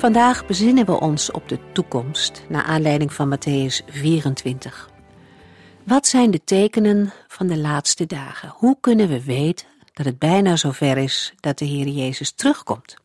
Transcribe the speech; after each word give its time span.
Vandaag 0.00 0.46
bezinnen 0.46 0.86
we 0.86 1.00
ons 1.00 1.30
op 1.30 1.48
de 1.48 1.58
toekomst 1.72 2.42
naar 2.48 2.62
aanleiding 2.62 3.12
van 3.12 3.36
Matthäus 3.36 3.84
24. 3.86 4.90
Wat 5.84 6.06
zijn 6.06 6.30
de 6.30 6.44
tekenen 6.44 7.12
van 7.28 7.46
de 7.46 7.58
laatste 7.58 8.06
dagen? 8.06 8.48
Hoe 8.48 8.76
kunnen 8.80 9.08
we 9.08 9.24
weten 9.24 9.66
dat 9.92 10.06
het 10.06 10.18
bijna 10.18 10.56
zover 10.56 10.96
is 10.96 11.34
dat 11.40 11.58
de 11.58 11.64
Heer 11.64 11.88
Jezus 11.88 12.32
terugkomt? 12.32 12.96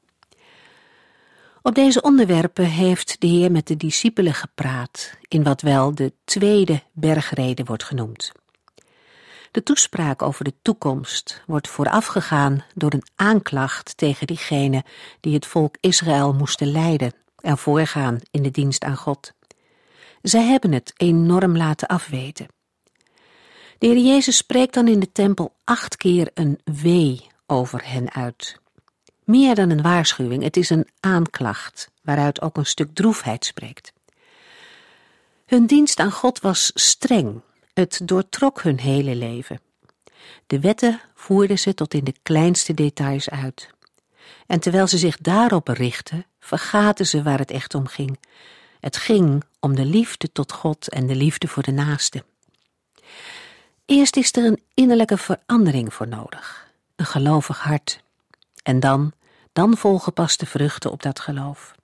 Op 1.62 1.76
deze 1.76 2.02
onderwerpen 2.02 2.66
heeft 2.66 3.16
de 3.20 3.28
Heer 3.28 3.52
met 3.52 3.68
de 3.68 3.78
discipelen 3.78 4.34
gepraat 4.34 5.18
in 5.28 5.44
wat 5.44 5.62
wel 5.62 5.96
de 5.96 6.14
tweede 6.26 6.82
bergrede 6.94 7.64
wordt 7.64 7.84
genoemd. 7.84 8.32
De 9.56 9.64
toespraak 9.64 10.22
over 10.22 10.44
de 10.44 10.54
toekomst 10.62 11.44
wordt 11.48 11.68
voorafgegaan 11.68 12.64
door 12.74 12.94
een 12.94 13.08
aanklacht 13.16 13.98
tegen 13.98 14.28
diegenen 14.28 14.84
die 15.20 15.34
het 15.34 15.46
volk 15.46 15.76
Israël 15.80 16.34
moesten 16.34 16.72
leiden 16.72 17.14
en 17.42 17.58
voorgaan 17.58 18.20
in 18.32 18.44
de 18.44 18.52
dienst 18.52 18.84
aan 18.84 18.98
God. 18.98 19.34
Zij 20.22 20.44
hebben 20.44 20.72
het 20.72 20.94
enorm 20.98 21.58
laten 21.58 21.88
afweten. 21.88 22.48
De 23.78 23.88
Heer 23.88 23.98
Jezus 23.98 24.38
spreekt 24.38 24.74
dan 24.74 24.88
in 24.88 25.00
de 25.00 25.12
tempel 25.12 25.56
acht 25.64 25.98
keer 25.98 26.32
een 26.34 26.60
wee 26.64 27.28
over 27.46 27.92
hen 27.92 28.12
uit. 28.12 28.60
Meer 29.24 29.56
dan 29.56 29.70
een 29.70 29.82
waarschuwing, 29.82 30.44
het 30.44 30.58
is 30.58 30.70
een 30.70 30.88
aanklacht, 31.00 31.92
waaruit 32.02 32.42
ook 32.42 32.58
een 32.58 32.66
stuk 32.66 32.90
droefheid 32.94 33.46
spreekt. 33.46 33.94
Hun 35.46 35.66
dienst 35.66 36.00
aan 36.00 36.12
God 36.12 36.40
was 36.40 36.72
streng 36.74 37.42
het 37.76 38.02
doortrok 38.04 38.62
hun 38.62 38.80
hele 38.80 39.16
leven. 39.16 39.62
De 40.48 40.60
wetten 40.60 41.02
voerden 41.16 41.60
ze 41.60 41.74
tot 41.74 41.94
in 41.94 42.04
de 42.04 42.16
kleinste 42.24 42.74
details 42.74 43.30
uit. 43.30 43.70
En 44.48 44.60
terwijl 44.60 44.88
ze 44.88 44.98
zich 44.98 45.18
daarop 45.18 45.68
richtten, 45.68 46.26
vergaten 46.40 47.06
ze 47.06 47.24
waar 47.24 47.40
het 47.40 47.52
echt 47.52 47.76
om 47.76 47.88
ging. 47.88 48.20
Het 48.80 48.98
ging 48.98 49.44
om 49.60 49.76
de 49.76 49.86
liefde 49.86 50.32
tot 50.32 50.52
God 50.52 50.90
en 50.90 51.08
de 51.08 51.16
liefde 51.16 51.48
voor 51.48 51.64
de 51.64 51.72
naaste. 51.72 52.24
Eerst 53.86 54.16
is 54.16 54.36
er 54.36 54.46
een 54.46 54.64
innerlijke 54.74 55.18
verandering 55.18 55.94
voor 55.94 56.08
nodig, 56.08 56.72
een 56.96 57.06
gelovig 57.06 57.60
hart. 57.60 58.04
En 58.64 58.80
dan, 58.80 59.12
dan 59.54 59.78
volgen 59.78 60.14
pas 60.14 60.38
de 60.38 60.46
vruchten 60.46 60.92
op 60.92 61.04
dat 61.04 61.20
geloof. 61.20 61.76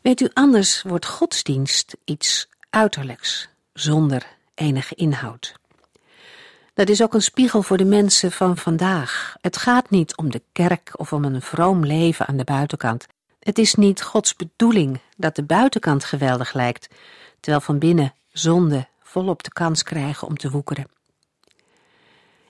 Weet 0.00 0.20
u, 0.20 0.30
anders 0.32 0.82
wordt 0.82 1.06
godsdienst 1.06 1.96
iets 2.04 2.48
uiterlijks, 2.70 3.48
zonder 3.72 4.36
enige 4.58 4.94
inhoud. 4.94 5.54
Dat 6.78 6.88
is 6.88 7.02
ook 7.02 7.14
een 7.14 7.22
spiegel 7.22 7.62
voor 7.62 7.76
de 7.76 7.84
mensen 7.84 8.32
van 8.32 8.56
vandaag. 8.56 9.36
Het 9.40 9.56
gaat 9.56 9.90
niet 9.90 10.16
om 10.16 10.30
de 10.30 10.42
kerk 10.52 10.90
of 10.92 11.12
om 11.12 11.24
een 11.24 11.42
vroom 11.42 11.86
leven 11.86 12.26
aan 12.26 12.36
de 12.36 12.44
buitenkant. 12.44 13.06
Het 13.40 13.58
is 13.58 13.74
niet 13.74 14.02
Gods 14.02 14.36
bedoeling 14.36 15.00
dat 15.16 15.36
de 15.36 15.42
buitenkant 15.42 16.04
geweldig 16.04 16.52
lijkt, 16.52 16.88
terwijl 17.40 17.62
van 17.62 17.78
binnen 17.78 18.14
zonde 18.32 18.86
volop 19.02 19.42
de 19.42 19.52
kans 19.52 19.82
krijgen 19.82 20.28
om 20.28 20.36
te 20.36 20.50
woekeren. 20.50 20.86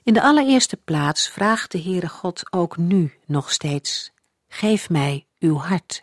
In 0.03 0.13
de 0.13 0.21
allereerste 0.21 0.77
plaats 0.77 1.29
vraagt 1.29 1.71
de 1.71 1.81
Heere 1.81 2.09
God 2.09 2.43
ook 2.49 2.77
nu 2.77 3.13
nog 3.25 3.51
steeds: 3.51 4.11
Geef 4.47 4.89
mij 4.89 5.25
uw 5.39 5.57
hart. 5.57 6.01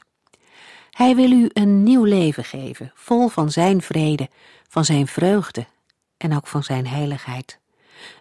Hij 0.91 1.17
wil 1.17 1.31
u 1.31 1.51
een 1.53 1.83
nieuw 1.83 2.05
leven 2.05 2.45
geven, 2.45 2.93
vol 2.95 3.29
van 3.29 3.51
zijn 3.51 3.83
vrede, 3.83 4.29
van 4.69 4.85
zijn 4.85 5.07
vreugde 5.07 5.67
en 6.17 6.37
ook 6.37 6.47
van 6.47 6.63
zijn 6.63 6.87
heiligheid. 6.87 7.59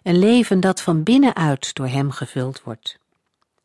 Een 0.02 0.18
leven 0.18 0.60
dat 0.60 0.80
van 0.80 1.02
binnenuit 1.02 1.74
door 1.74 1.88
hem 1.88 2.10
gevuld 2.10 2.62
wordt. 2.62 2.98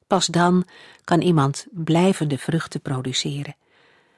Pas 0.08 0.26
dan 0.26 0.66
kan 1.04 1.22
iemand 1.22 1.66
blijvende 1.72 2.38
vruchten 2.38 2.82
produceren. 2.82 3.56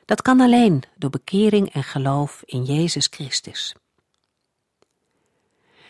Dat 0.06 0.22
kan 0.22 0.40
alleen 0.40 0.84
door 0.96 1.09
bekering 1.09 1.73
en 1.73 1.84
geloof 1.84 2.41
in 2.46 2.63
Jezus 2.63 3.07
Christus. 3.12 3.75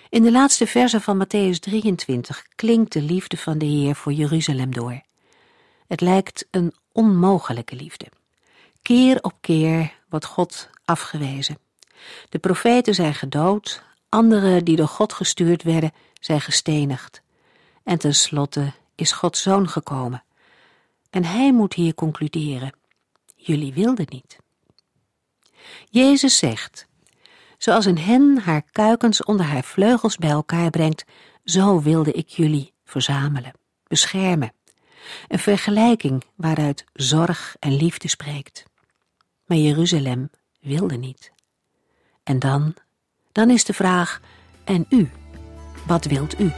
In 0.10 0.24
de 0.24 0.32
laatste 0.32 0.68
verse 0.68 1.02
van 1.02 1.26
Matthäus 1.26 1.60
23 1.60 2.44
klinkt 2.56 2.94
de 2.94 3.02
liefde 3.02 3.38
van 3.38 3.58
de 3.58 3.66
Heer 3.66 3.96
voor 3.96 4.14
Jeruzalem 4.14 4.74
door. 4.74 5.02
Het 5.88 6.02
lijkt 6.02 6.48
een 6.52 6.74
onmogelijke 6.92 7.76
liefde. 7.76 8.06
Keer 8.82 9.22
op 9.22 9.34
keer 9.42 9.94
wordt 10.10 10.26
God 10.26 10.70
afgewezen. 10.86 11.58
De 12.30 12.40
profeten 12.40 12.96
zijn 12.96 13.14
gedood, 13.14 13.84
Anderen 14.14 14.66
die 14.66 14.76
door 14.76 14.88
God 14.88 15.14
gestuurd 15.14 15.64
werden, 15.64 15.92
zijn 16.20 16.42
gestenigd. 16.42 17.22
En 17.84 17.98
tenslotte 17.98 18.74
is 18.96 19.12
Gods 19.12 19.42
zoon 19.42 19.70
gekomen. 19.70 20.24
En 21.10 21.24
hij 21.24 21.54
moet 21.54 21.74
hier 21.74 21.94
concluderen: 21.94 22.76
Jullie 23.36 23.74
wilden 23.74 24.06
niet. 24.10 24.38
Jezus 25.90 26.38
zegt: 26.38 26.88
Zoals 27.58 27.86
een 27.86 27.98
hen 27.98 28.40
haar 28.40 28.62
kuikens 28.72 29.24
onder 29.24 29.46
haar 29.46 29.64
vleugels 29.64 30.18
bij 30.18 30.30
elkaar 30.30 30.70
brengt, 30.70 31.06
zo 31.44 31.82
wilde 31.82 32.12
ik 32.12 32.28
jullie 32.28 32.74
verzamelen, 32.84 33.54
beschermen. 33.88 34.54
Een 35.28 35.40
vergelijking 35.40 36.24
waaruit 36.36 36.86
zorg 36.94 37.56
en 37.60 37.76
liefde 37.76 38.08
spreekt. 38.08 38.64
Maar 39.46 39.58
Jeruzalem 39.58 40.30
wilde 40.60 40.96
niet. 40.96 41.32
En 42.24 42.40
dan 42.40 42.76
dan 43.34 43.50
is 43.50 43.64
de 43.64 43.74
vraag: 43.74 44.22
en 44.64 44.86
u? 44.90 45.10
Wat 45.86 46.06
wilt 46.06 46.40
u? 46.40 46.52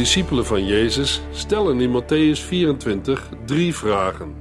Discipelen 0.00 0.46
van 0.46 0.66
Jezus 0.66 1.20
stellen 1.32 1.80
in 1.80 2.02
Matthäus 2.02 2.40
24 2.40 3.28
drie 3.46 3.74
vragen. 3.74 4.34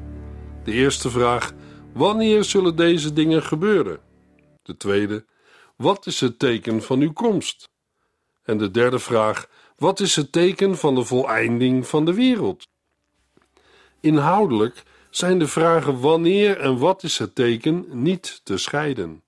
De 0.64 0.72
eerste 0.72 1.10
vraag: 1.10 1.54
Wanneer 1.94 2.44
zullen 2.44 2.76
deze 2.76 3.14
dingen 3.14 3.44
gebeuren? 3.44 4.00
De 4.62 4.78
tweede: 4.78 5.26
Wat 5.76 6.06
is 6.06 6.20
het 6.20 6.40
teken 6.40 6.82
van 6.84 7.00
uw 7.00 7.14
komst? 7.14 7.70
En 8.44 8.58
de 8.58 8.72
derde 8.72 9.00
vraag: 9.00 9.48
Wat 9.78 10.00
is 10.00 10.16
het 10.16 10.32
teken 10.32 10.78
van 10.78 10.96
de 10.96 11.04
voleinding 11.04 11.88
van 11.88 12.06
de 12.06 12.14
wereld? 12.14 12.68
Inhoudelijk 14.00 14.84
zijn 15.10 15.40
de 15.40 15.48
vragen 15.48 16.00
wanneer 16.00 16.58
en 16.58 16.78
wat 16.78 17.04
is 17.04 17.18
het 17.18 17.36
teken 17.36 17.86
niet 17.90 18.42
te 18.44 18.58
scheiden. 18.58 19.24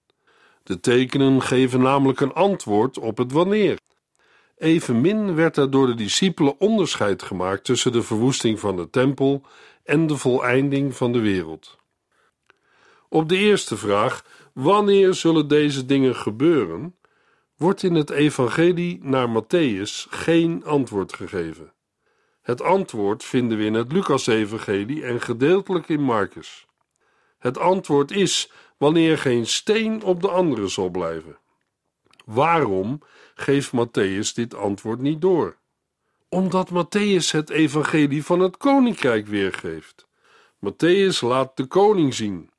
De 0.64 0.80
tekenen 0.80 1.42
geven 1.42 1.82
namelijk 1.82 2.20
een 2.20 2.34
antwoord 2.34 3.00
op 3.00 3.18
het 3.18 3.32
wanneer. 3.32 3.80
Evenmin 4.62 5.36
werd 5.36 5.58
er 5.58 5.72
door 5.72 5.88
de 5.88 5.96
discipelen 5.96 6.60
onderscheid 6.60 7.24
gemaakt 7.24 7.64
tussen 7.64 7.92
de 7.92 8.02
verwoesting 8.02 8.60
van 8.60 8.76
de 8.76 8.90
tempel 8.90 9.42
en 9.84 10.08
de 10.08 10.18
voleinding 10.18 10.96
van 10.96 11.12
de 11.12 11.20
wereld. 11.20 11.78
Op 13.10 13.30
de 13.30 13.38
eerste 13.38 13.78
vraag: 13.78 14.26
wanneer 14.54 15.14
zullen 15.14 15.48
deze 15.48 15.86
dingen 15.86 16.16
gebeuren? 16.16 16.96
wordt 17.58 17.84
in 17.84 17.96
het 17.96 18.10
evangelie 18.10 19.00
naar 19.04 19.28
Matthäus 19.30 20.10
geen 20.10 20.66
antwoord 20.66 21.14
gegeven. 21.14 21.74
Het 22.42 22.62
antwoord 22.62 23.24
vinden 23.24 23.58
we 23.58 23.66
in 23.66 23.74
het 23.74 23.92
Lucas-evangelie 23.92 25.04
en 25.04 25.22
gedeeltelijk 25.22 25.90
in 25.90 26.02
Marcus. 26.02 26.68
Het 27.40 27.58
antwoord 27.58 28.12
is 28.12 28.52
wanneer 28.78 29.18
geen 29.18 29.46
steen 29.46 30.04
op 30.04 30.22
de 30.22 30.30
andere 30.30 30.68
zal 30.68 30.90
blijven. 30.90 31.38
Waarom 32.26 33.02
geeft 33.42 33.72
Matthäus 33.72 34.34
dit 34.34 34.56
antwoord 34.56 35.00
niet 35.00 35.22
door? 35.22 35.58
Omdat 36.30 36.70
Matthäus 36.70 37.32
het 37.32 37.50
evangelie 37.50 38.26
van 38.26 38.40
het 38.40 38.58
koninkrijk 38.58 39.28
weergeeft. 39.28 40.08
Matthäus 40.56 41.20
laat 41.20 41.58
de 41.58 41.66
koning 41.66 42.14
zien. 42.14 42.52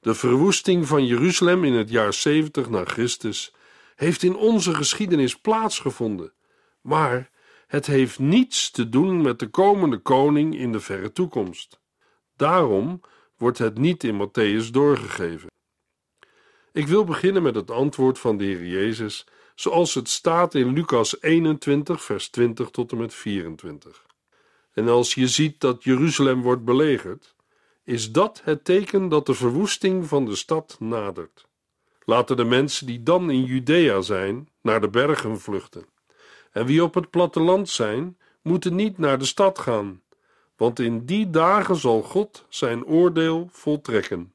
De 0.00 0.14
verwoesting 0.14 0.86
van 0.86 1.06
Jeruzalem 1.06 1.64
in 1.64 1.72
het 1.72 1.90
jaar 1.90 2.12
70 2.12 2.68
na 2.68 2.84
Christus 2.84 3.54
heeft 3.94 4.22
in 4.22 4.36
onze 4.36 4.74
geschiedenis 4.74 5.36
plaatsgevonden, 5.36 6.32
maar 6.80 7.30
het 7.66 7.86
heeft 7.86 8.18
niets 8.18 8.70
te 8.70 8.88
doen 8.88 9.22
met 9.22 9.38
de 9.38 9.48
komende 9.48 9.98
koning 9.98 10.58
in 10.58 10.72
de 10.72 10.80
verre 10.80 11.12
toekomst. 11.12 11.80
Daarom 12.36 13.00
wordt 13.36 13.58
het 13.58 13.78
niet 13.78 14.04
in 14.04 14.28
Matthäus 14.28 14.70
doorgegeven. 14.70 15.48
Ik 16.72 16.86
wil 16.86 17.04
beginnen 17.04 17.42
met 17.42 17.54
het 17.54 17.70
antwoord 17.70 18.18
van 18.18 18.36
de 18.36 18.44
Heer 18.44 18.66
Jezus, 18.66 19.26
zoals 19.54 19.94
het 19.94 20.08
staat 20.08 20.54
in 20.54 20.72
Lucas 20.72 21.22
21, 21.22 22.02
vers 22.02 22.28
20 22.28 22.70
tot 22.70 22.92
en 22.92 22.98
met 22.98 23.14
24. 23.14 24.06
En 24.72 24.88
als 24.88 25.14
je 25.14 25.28
ziet 25.28 25.60
dat 25.60 25.84
Jeruzalem 25.84 26.42
wordt 26.42 26.64
belegerd, 26.64 27.34
is 27.84 28.12
dat 28.12 28.40
het 28.44 28.64
teken 28.64 29.08
dat 29.08 29.26
de 29.26 29.34
verwoesting 29.34 30.06
van 30.06 30.24
de 30.24 30.36
stad 30.36 30.76
nadert. 30.78 31.46
Laten 32.04 32.36
de 32.36 32.44
mensen 32.44 32.86
die 32.86 33.02
dan 33.02 33.30
in 33.30 33.44
Judea 33.44 34.00
zijn, 34.00 34.48
naar 34.60 34.80
de 34.80 34.88
bergen 34.88 35.40
vluchten. 35.40 35.86
En 36.52 36.66
wie 36.66 36.82
op 36.82 36.94
het 36.94 37.10
platteland 37.10 37.68
zijn, 37.68 38.18
moeten 38.42 38.74
niet 38.74 38.98
naar 38.98 39.18
de 39.18 39.24
stad 39.24 39.58
gaan, 39.58 40.02
want 40.56 40.78
in 40.78 41.04
die 41.04 41.30
dagen 41.30 41.76
zal 41.76 42.02
God 42.02 42.44
zijn 42.48 42.84
oordeel 42.84 43.48
voltrekken. 43.52 44.32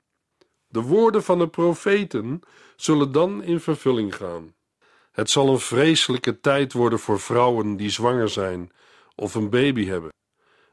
De 0.68 0.82
woorden 0.82 1.24
van 1.24 1.40
de 1.40 1.48
profeten 1.48 2.42
zullen 2.76 3.12
dan 3.12 3.44
in 3.44 3.60
vervulling 3.60 4.16
gaan. 4.16 4.54
Het 5.20 5.30
zal 5.30 5.50
een 5.50 5.60
vreselijke 5.60 6.40
tijd 6.40 6.74
worden 6.74 7.00
voor 7.00 7.20
vrouwen 7.20 7.76
die 7.76 7.90
zwanger 7.90 8.30
zijn 8.30 8.72
of 9.16 9.36
een 9.36 9.50
baby 9.50 9.86
hebben. 9.86 10.14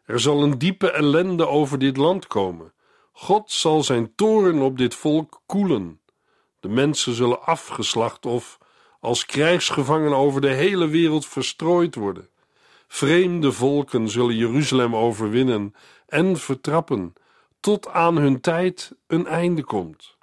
Er 0.04 0.20
zal 0.20 0.43
een 0.43 0.58
diepe 0.58 0.90
ellende 0.90 1.48
over 1.48 1.78
dit 1.78 1.96
land 1.96 2.26
komen. 2.26 2.72
God 3.12 3.50
zal 3.50 3.82
zijn 3.82 4.14
toren 4.14 4.58
op 4.58 4.78
dit 4.78 4.94
volk 4.94 5.43
koelen. 5.46 6.00
De 6.60 6.69
mensen 6.69 7.14
zullen 7.14 7.43
afgeslacht 7.43 8.26
of 8.26 8.58
als 9.00 9.26
krijgsgevangenen 9.26 10.19
over 10.19 10.40
de 10.40 10.52
hele 10.52 10.88
wereld 10.88 11.26
verstrooid 11.26 11.94
worden. 11.94 12.28
Vreemde 12.88 13.52
volken 13.52 14.08
zullen 14.08 14.37
Jeruzalem 14.37 14.96
overwinnen 14.96 15.75
en 16.06 16.37
vertrappen, 16.37 17.12
tot 17.60 17.88
aan 17.88 18.16
hun 18.16 18.40
tijd 18.40 18.93
een 19.06 19.26
einde 19.26 19.64
komt. 19.64 20.16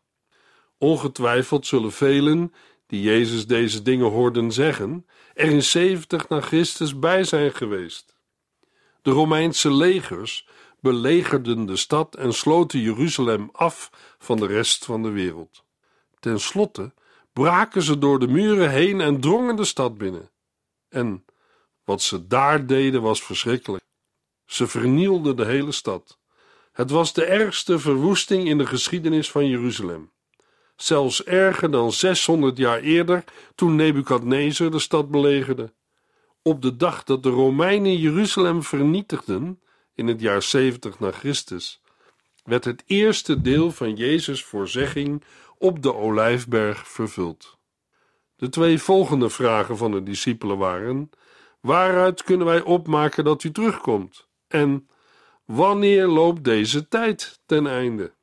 Ongetwijfeld 0.78 1.68
zullen 1.68 1.92
velen, 1.92 2.54
die 2.94 3.01
Jezus 3.01 3.48
deze 3.48 3.81
dingen 3.81 4.10
hoorden 4.10 4.51
zeggen, 4.51 5.06
er 5.34 5.50
in 5.50 5.63
70 5.63 6.30
na 6.30 6.42
Christus 6.42 7.00
bij 7.00 7.24
zijn 7.24 7.54
geweest. 7.54 8.16
De 9.01 9.12
Romeinse 9.12 9.72
legers 9.72 10.48
belegerden 10.80 11.66
de 11.66 11.75
stad 11.75 12.16
en 12.16 12.34
sloten 12.34 12.80
Jeruzalem 12.80 13.50
af 13.51 13.90
van 14.18 14.38
de 14.38 14.45
rest 14.45 14.86
van 14.86 15.04
de 15.04 15.10
wereld. 15.10 15.63
Ten 16.19 16.40
slotte 16.40 16.94
braken 17.31 17.81
ze 17.81 17.98
door 17.98 18.19
de 18.19 18.28
muren 18.28 18.69
heen 18.69 19.01
en 19.01 19.19
drongen 19.19 19.56
de 19.56 19.66
stad 19.66 19.98
binnen. 19.98 20.30
En 20.89 21.25
wat 21.84 22.01
ze 22.01 22.28
daar 22.28 22.66
deden 22.66 23.01
was 23.01 23.24
verschrikkelijk. 23.24 23.84
Ze 24.46 24.68
vernielden 24.68 25.36
de 25.36 25.46
hele 25.46 25.72
stad. 25.72 26.19
Het 26.72 26.89
was 26.89 27.13
de 27.13 27.25
ergste 27.25 27.80
verwoesting 27.80 28.48
in 28.48 28.57
de 28.57 28.66
geschiedenis 28.66 29.31
van 29.31 29.48
Jeruzalem. 29.48 30.12
Zelfs 30.75 31.24
erger 31.24 31.72
dan 31.72 31.92
600 31.92 32.58
jaar 32.58 32.80
eerder, 32.80 33.24
toen 33.56 33.75
Nebukadnezar 33.75 34.72
de 34.72 34.80
stad 34.80 35.12
belegerde. 35.12 35.74
Op 36.42 36.62
de 36.62 36.75
dag 36.75 37.04
dat 37.04 37.24
de 37.24 37.30
Romeinen 37.30 37.98
Jeruzalem 37.98 38.64
vernietigden, 38.64 39.62
in 39.96 40.08
het 40.08 40.22
jaar 40.22 40.42
70 40.42 41.00
na 41.00 41.12
Christus, 41.12 41.81
werd 42.44 42.66
het 42.66 42.84
eerste 42.86 43.42
deel 43.42 43.72
van 43.72 43.96
Jezus' 43.96 44.44
voorzegging 44.44 45.24
op 45.58 45.84
de 45.84 45.96
Olijfberg 45.96 46.88
vervuld. 46.88 47.58
De 48.36 48.50
twee 48.50 48.80
volgende 48.80 49.30
vragen 49.30 49.78
van 49.78 49.92
de 49.92 50.04
discipelen 50.04 50.58
waren: 50.58 51.10
Waaruit 51.60 52.24
kunnen 52.24 52.48
wij 52.48 52.62
opmaken 52.62 53.24
dat 53.24 53.44
u 53.44 53.52
terugkomt? 53.52 54.28
En 54.48 54.90
wanneer 55.46 56.08
loopt 56.08 56.44
deze 56.44 56.88
tijd 56.88 57.42
ten 57.46 57.68
einde? 57.68 58.14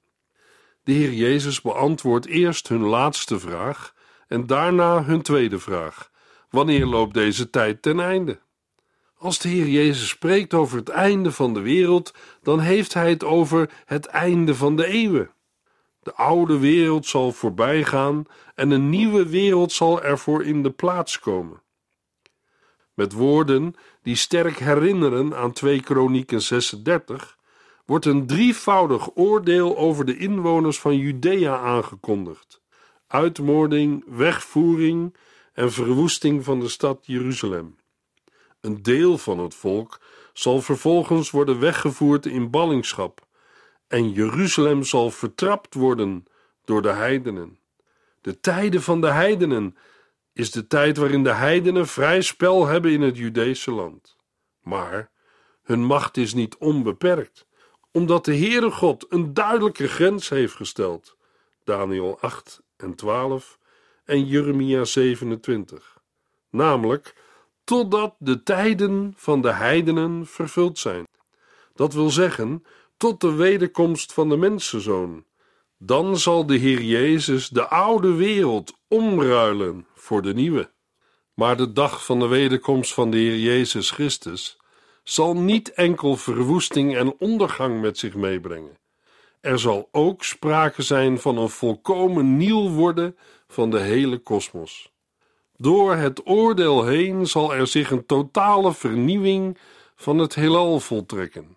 De 0.91 0.97
Heer 0.97 1.13
Jezus 1.13 1.61
beantwoordt 1.61 2.27
eerst 2.27 2.69
hun 2.69 2.83
laatste 2.83 3.39
vraag 3.39 3.95
en 4.29 4.47
daarna 4.47 5.05
hun 5.05 5.23
tweede 5.23 5.59
vraag: 5.59 6.11
Wanneer 6.49 6.87
loopt 6.87 7.15
deze 7.15 7.51
tijd 7.51 7.83
ten 7.83 8.01
einde? 8.01 8.41
Als 9.17 9.39
de 9.39 9.49
Heer 9.49 9.67
Jezus 9.69 10.09
spreekt 10.09 10.55
over 10.55 10.79
het 10.79 10.89
einde 10.89 11.33
van 11.33 11.55
de 11.55 11.61
wereld, 11.61 12.15
dan 12.43 12.61
heeft 12.61 12.95
hij 12.95 13.11
het 13.11 13.25
over 13.25 13.71
het 13.85 14.07
einde 14.07 14.55
van 14.55 14.77
de 14.77 14.87
eeuwen. 14.87 15.31
De 16.03 16.15
oude 16.15 16.59
wereld 16.59 17.07
zal 17.07 17.33
voorbij 17.33 17.85
gaan 17.85 18.25
en 18.55 18.71
een 18.71 18.89
nieuwe 18.89 19.29
wereld 19.29 19.73
zal 19.73 20.03
ervoor 20.03 20.45
in 20.45 20.63
de 20.63 20.71
plaats 20.71 21.19
komen. 21.19 21.63
Met 22.95 23.13
woorden 23.13 23.75
die 24.03 24.17
sterk 24.17 24.59
herinneren 24.59 25.37
aan 25.37 25.53
2 25.53 25.81
Kronieken 25.81 26.43
36 26.43 27.39
wordt 27.91 28.07
een 28.07 28.27
drievoudig 28.27 29.17
oordeel 29.17 29.77
over 29.77 30.05
de 30.05 30.17
inwoners 30.17 30.81
van 30.81 30.97
Judea 30.97 31.59
aangekondigd: 31.59 32.61
uitmoording, 33.07 34.05
wegvoering 34.07 35.17
en 35.53 35.73
verwoesting 35.73 36.45
van 36.45 36.61
de 36.61 36.69
stad 36.69 37.07
Jeruzalem. 37.07 37.77
Een 38.61 38.83
deel 38.83 39.19
van 39.19 39.39
het 39.39 39.55
volk 39.55 40.01
zal 40.33 40.61
vervolgens 40.61 41.31
worden 41.31 41.61
weggevoerd 41.61 42.27
in 42.27 42.51
ballingschap 42.51 43.27
en 43.87 44.11
Jeruzalem 44.13 44.83
zal 44.83 45.11
vertrapt 45.11 45.75
worden 45.75 46.25
door 46.65 46.83
de 46.83 46.93
heidenen. 46.93 47.59
De 48.21 48.41
tijden 48.41 48.83
van 48.83 49.01
de 49.01 49.11
heidenen 49.11 49.77
is 50.33 50.51
de 50.51 50.67
tijd 50.67 50.97
waarin 50.97 51.23
de 51.23 51.35
heidenen 51.35 51.87
vrij 51.87 52.21
spel 52.21 52.67
hebben 52.67 52.91
in 52.91 53.03
het 53.03 53.17
Judese 53.17 53.71
land. 53.71 54.17
Maar 54.63 55.11
hun 55.63 55.85
macht 55.85 56.17
is 56.17 56.35
niet 56.35 56.57
onbeperkt, 56.57 57.49
omdat 57.93 58.25
de 58.25 58.37
Heere 58.37 58.71
God 58.71 59.07
een 59.09 59.35
duidelijke 59.35 59.89
grens 59.89 60.29
heeft 60.29 60.55
gesteld. 60.55 61.17
Daniel 61.65 62.19
8 62.21 62.63
en 62.77 62.95
12 62.95 63.59
en 64.05 64.27
Jeremia 64.27 64.85
27. 64.85 65.99
Namelijk 66.51 67.15
totdat 67.65 68.15
de 68.19 68.43
tijden 68.43 69.15
van 69.17 69.43
de 69.43 69.53
heidenen 69.53 70.27
vervuld 70.27 70.79
zijn. 70.79 71.07
Dat 71.75 71.95
wil 71.95 72.11
zeggen, 72.11 72.65
tot 72.97 73.21
de 73.21 73.33
wederkomst 73.33 74.13
van 74.13 74.29
de 74.29 74.37
mensenzoon. 74.37 75.25
Dan 75.79 76.19
zal 76.19 76.47
de 76.47 76.57
Heer 76.57 76.83
Jezus 76.83 77.49
de 77.49 77.69
oude 77.69 78.15
wereld 78.15 78.73
omruilen 78.89 79.87
voor 79.95 80.23
de 80.23 80.35
nieuwe. 80.35 80.71
Maar 81.35 81.57
de 81.57 81.73
dag 81.73 82.05
van 82.05 82.19
de 82.19 82.27
wederkomst 82.27 82.95
van 82.95 83.11
de 83.11 83.17
Heer 83.17 83.39
Jezus 83.39 83.91
Christus 83.91 84.60
zal 85.11 85.35
niet 85.35 85.73
enkel 85.73 86.17
verwoesting 86.17 86.97
en 86.97 87.15
ondergang 87.19 87.81
met 87.81 87.99
zich 87.99 88.15
meebrengen. 88.15 88.79
Er 89.41 89.59
zal 89.59 89.89
ook 89.93 90.25
sprake 90.25 90.83
zijn 90.83 91.19
van 91.19 91.37
een 91.37 91.49
volkomen 91.49 92.37
nieuw 92.37 92.69
worden 92.69 93.17
van 93.49 93.71
de 93.71 93.79
hele 93.79 94.19
kosmos. 94.19 94.93
Door 95.57 95.95
het 95.95 96.27
oordeel 96.27 96.85
heen 96.85 97.27
zal 97.27 97.55
er 97.55 97.67
zich 97.67 97.91
een 97.91 98.07
totale 98.07 98.73
vernieuwing 98.73 99.59
van 99.97 100.19
het 100.19 100.35
heelal 100.35 100.81
voltrekken. 100.81 101.57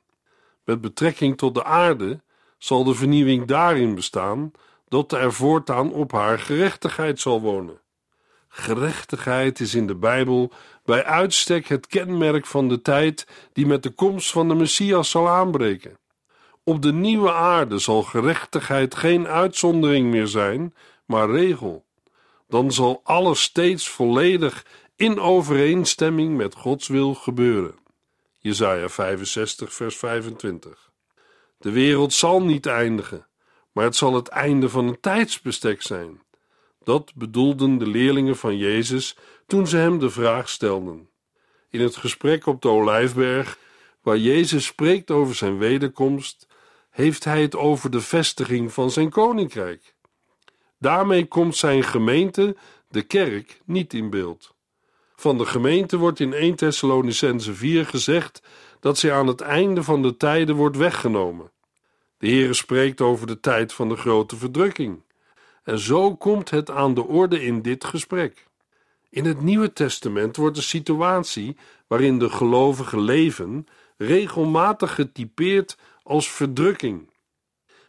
Met 0.63 0.81
betrekking 0.81 1.37
tot 1.37 1.53
de 1.53 1.63
aarde 1.63 2.21
zal 2.57 2.83
de 2.83 2.93
vernieuwing 2.93 3.45
daarin 3.45 3.95
bestaan 3.95 4.51
dat 4.87 5.11
er 5.11 5.33
voortaan 5.33 5.93
op 5.93 6.11
haar 6.11 6.39
gerechtigheid 6.39 7.19
zal 7.19 7.41
wonen. 7.41 7.82
Gerechtigheid 8.55 9.59
is 9.59 9.75
in 9.75 9.87
de 9.87 9.95
Bijbel 9.95 10.51
bij 10.85 11.05
uitstek 11.05 11.67
het 11.67 11.87
kenmerk 11.87 12.45
van 12.45 12.69
de 12.69 12.81
tijd 12.81 13.27
die 13.53 13.65
met 13.65 13.83
de 13.83 13.89
komst 13.89 14.31
van 14.31 14.47
de 14.47 14.53
Messias 14.55 15.09
zal 15.09 15.29
aanbreken. 15.29 15.97
Op 16.63 16.81
de 16.81 16.93
nieuwe 16.93 17.31
aarde 17.31 17.77
zal 17.77 18.03
gerechtigheid 18.03 18.95
geen 18.95 19.27
uitzondering 19.27 20.11
meer 20.11 20.27
zijn, 20.27 20.73
maar 21.05 21.29
regel. 21.29 21.85
Dan 22.47 22.71
zal 22.71 23.01
alles 23.03 23.41
steeds 23.41 23.89
volledig 23.89 24.65
in 24.95 25.19
overeenstemming 25.19 26.37
met 26.37 26.55
Gods 26.55 26.87
wil 26.87 27.13
gebeuren. 27.13 27.75
Jesaja 28.39 28.89
65, 28.89 29.73
vers 29.73 29.97
25. 29.97 30.91
De 31.57 31.71
wereld 31.71 32.13
zal 32.13 32.41
niet 32.41 32.65
eindigen, 32.65 33.27
maar 33.71 33.85
het 33.85 33.95
zal 33.95 34.13
het 34.13 34.27
einde 34.27 34.69
van 34.69 34.87
een 34.87 34.99
tijdsbestek 34.99 35.81
zijn. 35.81 36.21
Dat 36.83 37.11
bedoelden 37.15 37.77
de 37.77 37.87
leerlingen 37.87 38.37
van 38.37 38.57
Jezus 38.57 39.17
toen 39.47 39.67
ze 39.67 39.77
hem 39.77 39.99
de 39.99 40.09
vraag 40.09 40.49
stelden. 40.49 41.09
In 41.69 41.81
het 41.81 41.95
gesprek 41.95 42.45
op 42.45 42.61
de 42.61 42.67
Olijfberg, 42.67 43.57
waar 44.01 44.17
Jezus 44.17 44.65
spreekt 44.65 45.11
over 45.11 45.35
zijn 45.35 45.57
wederkomst, 45.57 46.47
heeft 46.89 47.23
hij 47.23 47.41
het 47.41 47.55
over 47.55 47.89
de 47.89 48.01
vestiging 48.01 48.73
van 48.73 48.91
zijn 48.91 49.09
koninkrijk. 49.09 49.95
Daarmee 50.79 51.25
komt 51.25 51.55
zijn 51.55 51.83
gemeente 51.83 52.55
de 52.89 53.01
kerk 53.01 53.61
niet 53.65 53.93
in 53.93 54.09
beeld. 54.09 54.53
Van 55.15 55.37
de 55.37 55.45
gemeente 55.45 55.97
wordt 55.97 56.19
in 56.19 56.33
1 56.33 56.55
Thessalonicense 56.55 57.53
4 57.53 57.85
gezegd 57.85 58.41
dat 58.79 58.97
zij 58.97 59.13
aan 59.13 59.27
het 59.27 59.41
einde 59.41 59.83
van 59.83 60.01
de 60.01 60.17
tijden 60.17 60.55
wordt 60.55 60.77
weggenomen. 60.77 61.51
De 62.17 62.27
Heere 62.27 62.53
spreekt 62.53 63.01
over 63.01 63.27
de 63.27 63.39
tijd 63.39 63.73
van 63.73 63.89
de 63.89 63.95
grote 63.95 64.35
verdrukking. 64.35 65.01
En 65.63 65.79
zo 65.79 66.15
komt 66.15 66.49
het 66.49 66.69
aan 66.69 66.93
de 66.93 67.03
orde 67.03 67.43
in 67.43 67.61
dit 67.61 67.83
gesprek. 67.83 68.47
In 69.09 69.25
het 69.25 69.41
Nieuwe 69.41 69.73
Testament 69.73 70.35
wordt 70.35 70.55
de 70.55 70.61
situatie 70.61 71.57
waarin 71.87 72.19
de 72.19 72.29
gelovigen 72.29 73.01
leven 73.01 73.67
regelmatig 73.97 74.95
getypeerd 74.95 75.77
als 76.03 76.31
verdrukking. 76.31 77.09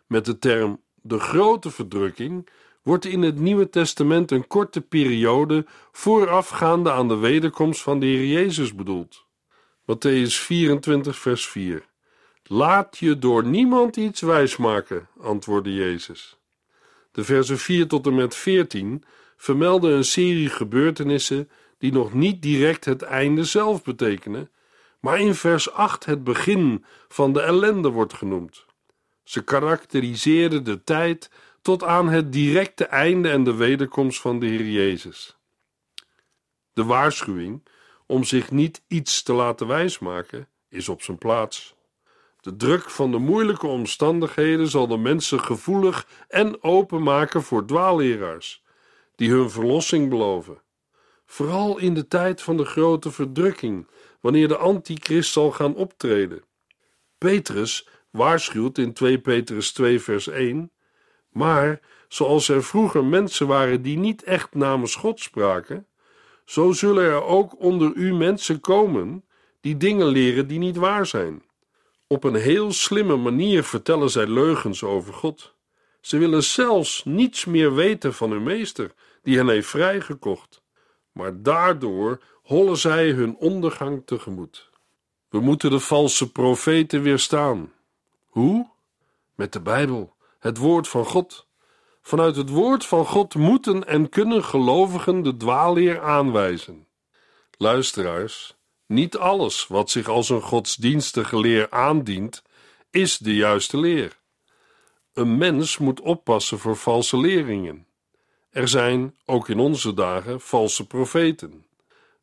Met 0.06 0.24
de 0.24 0.38
term 0.38 0.80
de 0.94 1.18
grote 1.18 1.70
verdrukking 1.70 2.48
wordt 2.82 3.04
in 3.04 3.22
het 3.22 3.38
Nieuwe 3.38 3.70
Testament 3.70 4.30
een 4.30 4.46
korte 4.46 4.80
periode 4.80 5.66
voorafgaande 5.92 6.92
aan 6.92 7.08
de 7.08 7.16
wederkomst 7.16 7.82
van 7.82 8.00
de 8.00 8.06
Heer 8.06 8.26
Jezus 8.26 8.74
bedoeld. 8.74 9.24
Matthäus 9.82 10.34
24, 10.34 11.18
vers 11.18 11.48
4. 11.48 11.86
Laat 12.42 12.98
je 12.98 13.18
door 13.18 13.44
niemand 13.44 13.96
iets 13.96 14.20
wijsmaken, 14.20 15.08
antwoordde 15.18 15.74
Jezus. 15.74 16.38
De 17.14 17.24
versen 17.24 17.58
4 17.58 17.88
tot 17.88 18.06
en 18.06 18.14
met 18.14 18.34
14 18.34 19.04
vermelden 19.36 19.92
een 19.92 20.04
serie 20.04 20.48
gebeurtenissen 20.48 21.50
die 21.78 21.92
nog 21.92 22.12
niet 22.12 22.42
direct 22.42 22.84
het 22.84 23.02
einde 23.02 23.44
zelf 23.44 23.82
betekenen, 23.82 24.50
maar 25.00 25.20
in 25.20 25.34
vers 25.34 25.70
8 25.70 26.04
het 26.04 26.24
begin 26.24 26.84
van 27.08 27.32
de 27.32 27.40
ellende 27.40 27.88
wordt 27.88 28.14
genoemd. 28.14 28.64
Ze 29.22 29.44
karakteriseerden 29.44 30.64
de 30.64 30.84
tijd 30.84 31.30
tot 31.62 31.82
aan 31.82 32.08
het 32.08 32.32
directe 32.32 32.84
einde 32.84 33.28
en 33.28 33.44
de 33.44 33.54
wederkomst 33.54 34.20
van 34.20 34.38
de 34.38 34.46
Heer 34.46 34.68
Jezus. 34.68 35.36
De 36.72 36.84
waarschuwing 36.84 37.68
om 38.06 38.24
zich 38.24 38.50
niet 38.50 38.82
iets 38.88 39.22
te 39.22 39.32
laten 39.32 39.66
wijsmaken 39.66 40.48
is 40.68 40.88
op 40.88 41.02
zijn 41.02 41.18
plaats. 41.18 41.73
De 42.44 42.56
druk 42.56 42.90
van 42.90 43.10
de 43.10 43.18
moeilijke 43.18 43.66
omstandigheden 43.66 44.68
zal 44.68 44.86
de 44.86 44.96
mensen 44.96 45.40
gevoelig 45.40 46.08
en 46.28 46.62
open 46.62 47.02
maken 47.02 47.42
voor 47.42 47.66
dwaalleraars, 47.66 48.62
die 49.16 49.30
hun 49.30 49.50
verlossing 49.50 50.08
beloven. 50.08 50.62
Vooral 51.26 51.78
in 51.78 51.94
de 51.94 52.08
tijd 52.08 52.42
van 52.42 52.56
de 52.56 52.64
grote 52.64 53.10
verdrukking, 53.10 53.86
wanneer 54.20 54.48
de 54.48 54.56
antichrist 54.56 55.32
zal 55.32 55.50
gaan 55.50 55.74
optreden. 55.74 56.42
Petrus 57.18 57.88
waarschuwt 58.10 58.78
in 58.78 58.92
2 58.92 59.18
Petrus 59.18 59.72
2 59.72 60.00
vers 60.00 60.28
1 60.28 60.72
maar 61.34 61.80
zoals 62.08 62.48
er 62.48 62.64
vroeger 62.64 63.04
mensen 63.04 63.46
waren 63.46 63.82
die 63.82 63.98
niet 63.98 64.22
echt 64.22 64.54
namens 64.54 64.94
God 64.94 65.20
spraken, 65.20 65.86
zo 66.44 66.72
zullen 66.72 67.04
er 67.04 67.22
ook 67.22 67.60
onder 67.60 67.92
u 67.94 68.14
mensen 68.14 68.60
komen 68.60 69.24
die 69.60 69.76
dingen 69.76 70.06
leren 70.06 70.46
die 70.46 70.58
niet 70.58 70.76
waar 70.76 71.06
zijn. 71.06 71.42
Op 72.14 72.24
een 72.24 72.34
heel 72.34 72.72
slimme 72.72 73.16
manier 73.16 73.64
vertellen 73.64 74.10
zij 74.10 74.26
leugens 74.26 74.82
over 74.82 75.14
God. 75.14 75.54
Ze 76.00 76.18
willen 76.18 76.42
zelfs 76.42 77.04
niets 77.04 77.44
meer 77.44 77.74
weten 77.74 78.14
van 78.14 78.30
hun 78.30 78.42
meester, 78.42 78.94
die 79.22 79.36
hen 79.36 79.48
heeft 79.48 79.68
vrijgekocht. 79.68 80.62
Maar 81.12 81.42
daardoor 81.42 82.20
hollen 82.42 82.76
zij 82.76 83.10
hun 83.10 83.36
ondergang 83.36 84.02
tegemoet. 84.06 84.70
We 85.28 85.40
moeten 85.40 85.70
de 85.70 85.80
valse 85.80 86.32
profeten 86.32 87.02
weerstaan. 87.02 87.72
Hoe? 88.26 88.70
Met 89.34 89.52
de 89.52 89.60
Bijbel 89.60 90.14
het 90.38 90.58
woord 90.58 90.88
van 90.88 91.04
God. 91.04 91.46
Vanuit 92.02 92.36
het 92.36 92.48
woord 92.48 92.86
van 92.86 93.06
God 93.06 93.34
moeten 93.34 93.86
en 93.86 94.08
kunnen 94.08 94.44
gelovigen 94.44 95.22
de 95.22 95.36
dwaalleer 95.36 96.00
aanwijzen. 96.00 96.86
Luisteraars, 97.56 98.53
niet 98.86 99.16
alles 99.16 99.66
wat 99.66 99.90
zich 99.90 100.08
als 100.08 100.28
een 100.28 100.42
godsdienstige 100.42 101.38
leer 101.38 101.70
aandient, 101.70 102.42
is 102.90 103.18
de 103.18 103.34
juiste 103.34 103.78
leer. 103.78 104.18
Een 105.12 105.36
mens 105.38 105.78
moet 105.78 106.00
oppassen 106.00 106.58
voor 106.58 106.76
valse 106.76 107.18
leringen. 107.18 107.86
Er 108.50 108.68
zijn, 108.68 109.14
ook 109.24 109.48
in 109.48 109.58
onze 109.58 109.94
dagen, 109.94 110.40
valse 110.40 110.86
profeten. 110.86 111.66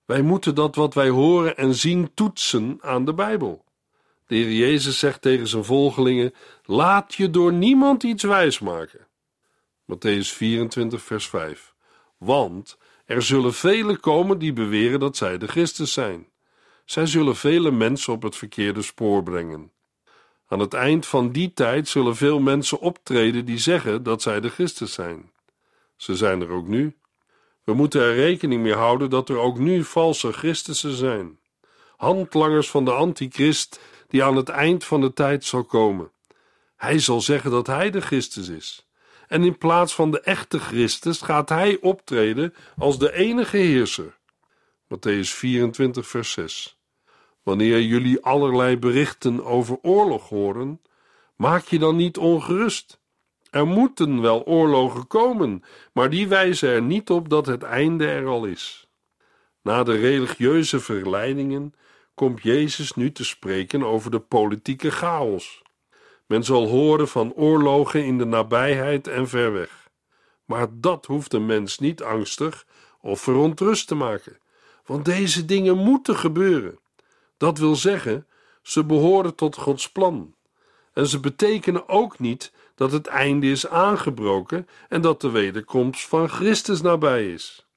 Wij 0.05 0.21
moeten 0.21 0.55
dat 0.55 0.75
wat 0.75 0.93
wij 0.93 1.09
horen 1.09 1.57
en 1.57 1.75
zien 1.75 2.11
toetsen 2.13 2.77
aan 2.81 3.05
de 3.05 3.13
Bijbel. 3.13 3.63
De 4.27 4.35
Heer 4.35 4.51
Jezus 4.51 4.99
zegt 4.99 5.21
tegen 5.21 5.47
zijn 5.47 5.63
volgelingen: 5.63 6.33
Laat 6.65 7.13
je 7.13 7.29
door 7.29 7.53
niemand 7.53 8.03
iets 8.03 8.23
wijsmaken. 8.23 9.07
Matthäus 9.93 10.33
24, 10.33 11.01
vers 11.01 11.27
5. 11.27 11.73
Want 12.17 12.77
er 13.05 13.21
zullen 13.21 13.53
velen 13.53 13.99
komen 13.99 14.39
die 14.39 14.53
beweren 14.53 14.99
dat 14.99 15.17
zij 15.17 15.37
de 15.37 15.47
Christus 15.47 15.93
zijn. 15.93 16.27
Zij 16.85 17.05
zullen 17.05 17.35
vele 17.35 17.71
mensen 17.71 18.13
op 18.13 18.21
het 18.21 18.35
verkeerde 18.35 18.81
spoor 18.81 19.23
brengen. 19.23 19.71
Aan 20.47 20.59
het 20.59 20.73
eind 20.73 21.05
van 21.05 21.31
die 21.31 21.53
tijd 21.53 21.87
zullen 21.87 22.15
veel 22.15 22.39
mensen 22.39 22.79
optreden 22.79 23.45
die 23.45 23.57
zeggen 23.57 24.03
dat 24.03 24.21
zij 24.21 24.39
de 24.39 24.49
Christus 24.49 24.93
zijn. 24.93 25.31
Ze 25.95 26.15
zijn 26.15 26.41
er 26.41 26.49
ook 26.49 26.67
nu. 26.67 26.97
We 27.63 27.73
moeten 27.73 28.01
er 28.01 28.15
rekening 28.15 28.61
mee 28.61 28.73
houden 28.73 29.09
dat 29.09 29.29
er 29.29 29.37
ook 29.37 29.57
nu 29.57 29.83
valse 29.83 30.31
Christussen 30.31 30.93
zijn. 30.93 31.39
Handlangers 31.97 32.69
van 32.69 32.85
de 32.85 32.91
antichrist 32.91 33.79
die 34.07 34.23
aan 34.23 34.35
het 34.35 34.49
eind 34.49 34.83
van 34.83 35.01
de 35.01 35.13
tijd 35.13 35.45
zal 35.45 35.63
komen. 35.63 36.11
Hij 36.75 36.99
zal 36.99 37.21
zeggen 37.21 37.51
dat 37.51 37.67
hij 37.67 37.89
de 37.89 38.01
Christus 38.01 38.47
is. 38.47 38.87
En 39.27 39.43
in 39.43 39.57
plaats 39.57 39.95
van 39.95 40.11
de 40.11 40.21
echte 40.21 40.59
Christus 40.59 41.21
gaat 41.21 41.49
hij 41.49 41.77
optreden 41.81 42.53
als 42.77 42.99
de 42.99 43.13
enige 43.13 43.57
heerser. 43.57 44.17
Matthäus 44.91 45.33
24, 45.33 46.07
vers 46.07 46.31
6. 46.31 46.77
Wanneer 47.43 47.81
jullie 47.81 48.23
allerlei 48.23 48.77
berichten 48.77 49.45
over 49.45 49.77
oorlog 49.81 50.29
horen, 50.29 50.81
maak 51.35 51.65
je 51.65 51.79
dan 51.79 51.95
niet 51.95 52.17
ongerust. 52.17 52.99
Er 53.49 53.67
moeten 53.67 54.21
wel 54.21 54.45
oorlogen 54.45 55.07
komen, 55.07 55.63
maar 55.93 56.09
die 56.09 56.27
wijzen 56.27 56.69
er 56.69 56.81
niet 56.81 57.09
op 57.09 57.29
dat 57.29 57.45
het 57.45 57.63
einde 57.63 58.07
er 58.07 58.27
al 58.27 58.45
is. 58.45 58.87
Na 59.61 59.83
de 59.83 59.95
religieuze 59.95 60.79
verleidingen 60.79 61.73
komt 62.13 62.43
Jezus 62.43 62.93
nu 62.93 63.11
te 63.11 63.25
spreken 63.25 63.83
over 63.83 64.11
de 64.11 64.19
politieke 64.19 64.91
chaos. 64.91 65.61
Men 66.27 66.43
zal 66.43 66.67
horen 66.67 67.07
van 67.07 67.33
oorlogen 67.33 68.05
in 68.05 68.17
de 68.17 68.25
nabijheid 68.25 69.07
en 69.07 69.27
ver 69.27 69.53
weg. 69.53 69.89
Maar 70.45 70.67
dat 70.71 71.05
hoeft 71.05 71.33
een 71.33 71.45
mens 71.45 71.79
niet 71.79 72.03
angstig 72.03 72.65
of 73.01 73.21
verontrust 73.21 73.87
te 73.87 73.95
maken, 73.95 74.40
want 74.91 75.05
deze 75.05 75.45
dingen 75.45 75.77
moeten 75.77 76.15
gebeuren. 76.15 76.79
Dat 77.37 77.57
wil 77.57 77.75
zeggen, 77.75 78.27
ze 78.61 78.85
behoren 78.85 79.35
tot 79.35 79.55
Gods 79.55 79.91
plan. 79.91 80.35
En 80.93 81.07
ze 81.07 81.19
betekenen 81.19 81.89
ook 81.89 82.19
niet 82.19 82.53
dat 82.75 82.91
het 82.91 83.07
einde 83.07 83.47
is 83.47 83.67
aangebroken 83.67 84.67
en 84.89 85.01
dat 85.01 85.21
de 85.21 85.29
wederkomst 85.29 86.07
van 86.07 86.29
Christus 86.29 86.81
nabij 86.81 87.33
is. 87.33 87.67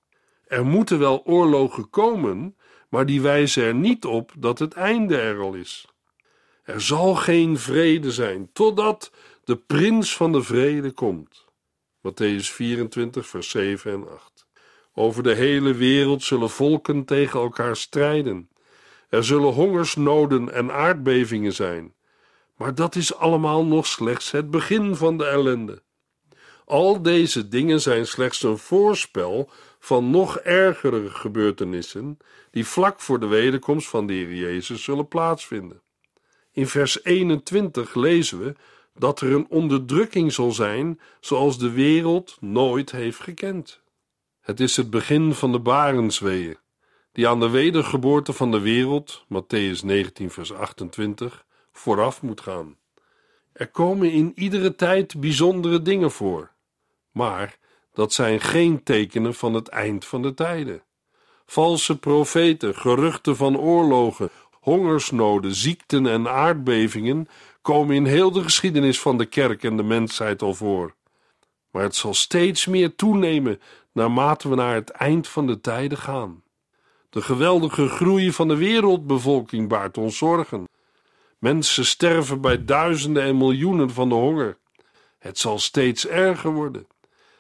Er 0.47 0.67
moeten 0.67 0.99
wel 0.99 1.23
oorlogen 1.25 1.91
komen, 1.91 2.57
maar 2.89 3.07
die 3.07 3.21
wijzen 3.21 3.65
er 3.65 3.75
niet 3.75 4.05
op 4.05 4.33
dat 4.39 4.59
het 4.59 4.73
einde 4.73 5.17
er 5.17 5.41
al 5.41 5.55
is. 5.55 5.87
Er 6.63 6.81
zal 6.81 7.15
geen 7.15 7.59
vrede 7.59 8.13
zijn 8.13 8.51
totdat 8.53 9.11
de 9.45 9.57
prins 9.57 10.17
van 10.17 10.33
de 10.33 10.43
vrede 10.43 10.91
komt. 10.91 11.45
Matthäus 11.99 12.53
24, 12.53 13.27
vers 13.27 13.51
7 13.51 13.93
en 13.93 14.11
8. 14.11 14.34
Over 14.95 15.23
de 15.23 15.35
hele 15.35 15.75
wereld 15.75 16.23
zullen 16.23 16.51
volken 16.51 17.05
tegen 17.05 17.41
elkaar 17.41 17.77
strijden. 17.77 18.49
Er 19.09 19.25
zullen 19.25 19.53
hongersnoden 19.53 20.53
en 20.53 20.73
aardbevingen 20.73 21.53
zijn. 21.53 21.95
Maar 22.57 22.75
dat 22.75 22.95
is 22.95 23.15
allemaal 23.15 23.65
nog 23.65 23.87
slechts 23.87 24.31
het 24.31 24.51
begin 24.51 24.97
van 24.97 25.19
de 25.19 25.25
ellende. 25.25 25.83
Al 26.65 27.03
deze 27.03 27.49
dingen 27.49 27.81
zijn 27.81 28.07
slechts 28.07 28.43
een 28.43 28.59
voorspel 28.59 29.51
van 29.79 30.11
nog 30.11 30.39
ergere 30.39 31.11
gebeurtenissen 31.11 32.19
die 32.51 32.67
vlak 32.67 33.01
voor 33.01 33.21
de 33.21 33.27
wederkomst 33.27 33.89
van 33.89 34.07
de 34.07 34.13
Heer 34.13 34.35
Jezus 34.35 34.85
zullen 34.85 35.09
plaatsvinden. 35.09 35.81
In 36.53 36.67
vers 36.67 37.05
21 37.05 37.95
lezen 37.95 38.39
we 38.39 38.55
dat 38.95 39.21
er 39.21 39.33
een 39.33 39.47
onderdrukking 39.49 40.33
zal 40.33 40.53
zijn 40.53 41.01
zoals 41.21 41.59
de 41.59 41.71
wereld 41.71 42.37
nooit 42.41 42.91
heeft 42.91 43.21
gekend. 43.21 43.83
Het 44.45 44.61
is 44.61 44.77
het 44.77 44.91
begin 44.91 45.35
van 45.35 45.53
de 45.53 45.59
barensweeën, 45.59 46.57
die 47.13 47.29
aan 47.29 47.41
de 47.41 47.49
wedergeboorte 47.49 48.33
van 48.33 48.51
de 48.51 48.61
wereld, 48.61 49.25
Matthäus 49.25 49.85
19 49.85 50.31
vers 50.31 50.53
28, 50.53 51.45
vooraf 51.73 52.23
moet 52.23 52.41
gaan. 52.41 52.77
Er 53.53 53.69
komen 53.69 54.11
in 54.11 54.33
iedere 54.35 54.75
tijd 54.75 55.21
bijzondere 55.21 55.83
dingen 55.83 56.11
voor, 56.11 56.51
maar 57.11 57.59
dat 57.93 58.13
zijn 58.13 58.41
geen 58.41 58.83
tekenen 58.83 59.35
van 59.35 59.55
het 59.55 59.69
eind 59.69 60.05
van 60.05 60.23
de 60.23 60.35
tijden. 60.35 60.83
Valse 61.47 61.99
profeten, 61.99 62.75
geruchten 62.75 63.37
van 63.37 63.59
oorlogen, 63.59 64.31
hongersnoden, 64.51 65.55
ziekten 65.55 66.07
en 66.07 66.29
aardbevingen 66.29 67.29
komen 67.63 67.97
in 67.97 68.07
heel 68.07 68.31
de 68.31 68.43
geschiedenis 68.43 69.01
van 69.01 69.19
de 69.19 69.27
kerk 69.27 69.63
en 69.63 69.77
de 69.77 69.83
mensheid 69.83 70.43
al 70.43 70.55
voor. 70.55 70.95
Maar 71.71 71.83
het 71.83 71.97
zal 71.97 72.15
steeds 72.15 72.67
meer 72.67 72.95
toenemen 72.95 73.61
naarmate 73.95 74.49
we 74.49 74.55
naar 74.55 74.75
het 74.75 74.91
eind 74.91 75.29
van 75.29 75.47
de 75.47 75.61
tijden 75.61 75.99
gaan. 75.99 76.43
De 77.11 77.23
geweldige 77.23 77.89
groei 77.89 78.33
van 78.33 78.49
de 78.49 78.57
wereldbevolking 78.57 79.69
baart 79.69 79.99
ons 79.99 80.17
zorgen. 80.17 80.69
Mensen 81.39 81.85
sterven 81.85 82.41
bij 82.41 82.65
duizenden 82.65 83.23
en 83.23 83.37
miljoenen 83.37 83.91
van 83.91 84.09
de 84.09 84.15
honger. 84.15 84.59
Het 85.19 85.39
zal 85.39 85.59
steeds 85.59 86.07
erger 86.07 86.53
worden. 86.53 86.87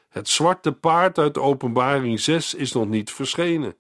Het 0.09 0.29
zwarte 0.29 0.73
paard 0.73 1.19
uit 1.19 1.39
Openbaring 1.39 2.21
6 2.21 2.55
is 2.55 2.73
nog 2.73 2.89
niet 2.89 3.11
verschenen, 3.11 3.77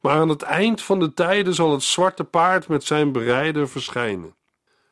maar 0.00 0.16
aan 0.16 0.28
het 0.28 0.42
eind 0.42 0.82
van 0.82 0.98
de 0.98 1.14
tijden 1.14 1.54
zal 1.54 1.72
het 1.72 1.82
zwarte 1.82 2.24
paard 2.24 2.68
met 2.68 2.84
zijn 2.84 3.12
berijder 3.12 3.68
verschijnen. 3.68 4.34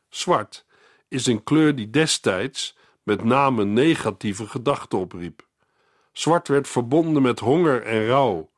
Zwart 0.08 0.64
is 1.08 1.26
een 1.26 1.42
kleur 1.42 1.76
die 1.76 1.90
destijds 1.90 2.76
met 3.02 3.25
name 3.25 3.64
negatieve 3.64 4.46
gedachten 4.46 4.99
opriep. 4.99 5.49
Zwart 6.12 6.49
werd 6.49 6.69
verbonden 6.69 7.23
met 7.23 7.38
honger 7.38 7.83
en 7.83 8.07
rouw, 8.07 8.50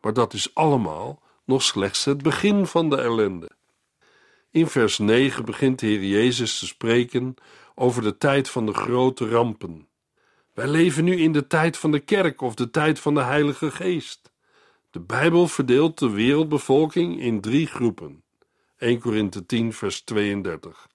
maar 0.00 0.12
dat 0.12 0.32
is 0.32 0.54
allemaal 0.54 1.22
nog 1.44 1.62
slechts 1.62 2.04
het 2.04 2.22
begin 2.22 2.66
van 2.66 2.90
de 2.90 2.96
ellende. 2.96 3.50
In 4.50 4.66
vers 4.66 4.98
9 4.98 5.44
begint 5.44 5.78
de 5.78 5.86
Heer 5.86 6.04
Jezus 6.04 6.58
te 6.58 6.66
spreken 6.66 7.34
over 7.74 8.02
de 8.02 8.18
tijd 8.18 8.50
van 8.50 8.66
de 8.66 8.74
grote 8.74 9.28
rampen. 9.28 9.88
Wij 10.54 10.66
leven 10.66 11.04
nu 11.04 11.16
in 11.16 11.32
de 11.32 11.46
tijd 11.46 11.76
van 11.76 11.90
de 11.90 12.00
kerk 12.00 12.40
of 12.40 12.54
de 12.54 12.70
tijd 12.70 13.00
van 13.00 13.14
de 13.14 13.22
Heilige 13.22 13.70
Geest. 13.70 14.32
De 14.90 15.00
Bijbel 15.00 15.48
verdeelt 15.48 15.98
de 15.98 16.10
wereldbevolking 16.10 17.20
in 17.20 17.40
drie 17.40 17.66
groepen. 17.66 18.22
1 18.78 19.00
Korinthe 19.00 19.46
10, 19.46 19.72
vers 19.72 20.00
32. 20.00 20.88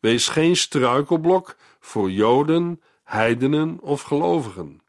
Wees 0.00 0.28
geen 0.28 0.56
struikelblok 0.56 1.56
voor 1.80 2.10
Joden, 2.10 2.82
heidenen 3.04 3.80
of 3.80 4.02
gelovigen. 4.02 4.80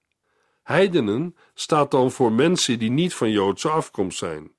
Heidenen 0.70 1.36
staat 1.54 1.92
dan 1.92 2.12
voor 2.12 2.32
mensen 2.32 2.80
die 2.80 2.92
niet 2.92 3.14
van 3.14 3.32
Joodse 3.32 3.70
afkomst 3.70 4.18
zijn, 4.18 4.52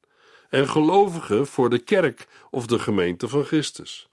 en 0.48 0.68
gelovigen 0.68 1.46
voor 1.46 1.70
de 1.70 1.78
kerk 1.78 2.26
of 2.50 2.66
de 2.66 2.78
gemeente 2.78 3.28
van 3.28 3.44
Christus. 3.44 4.08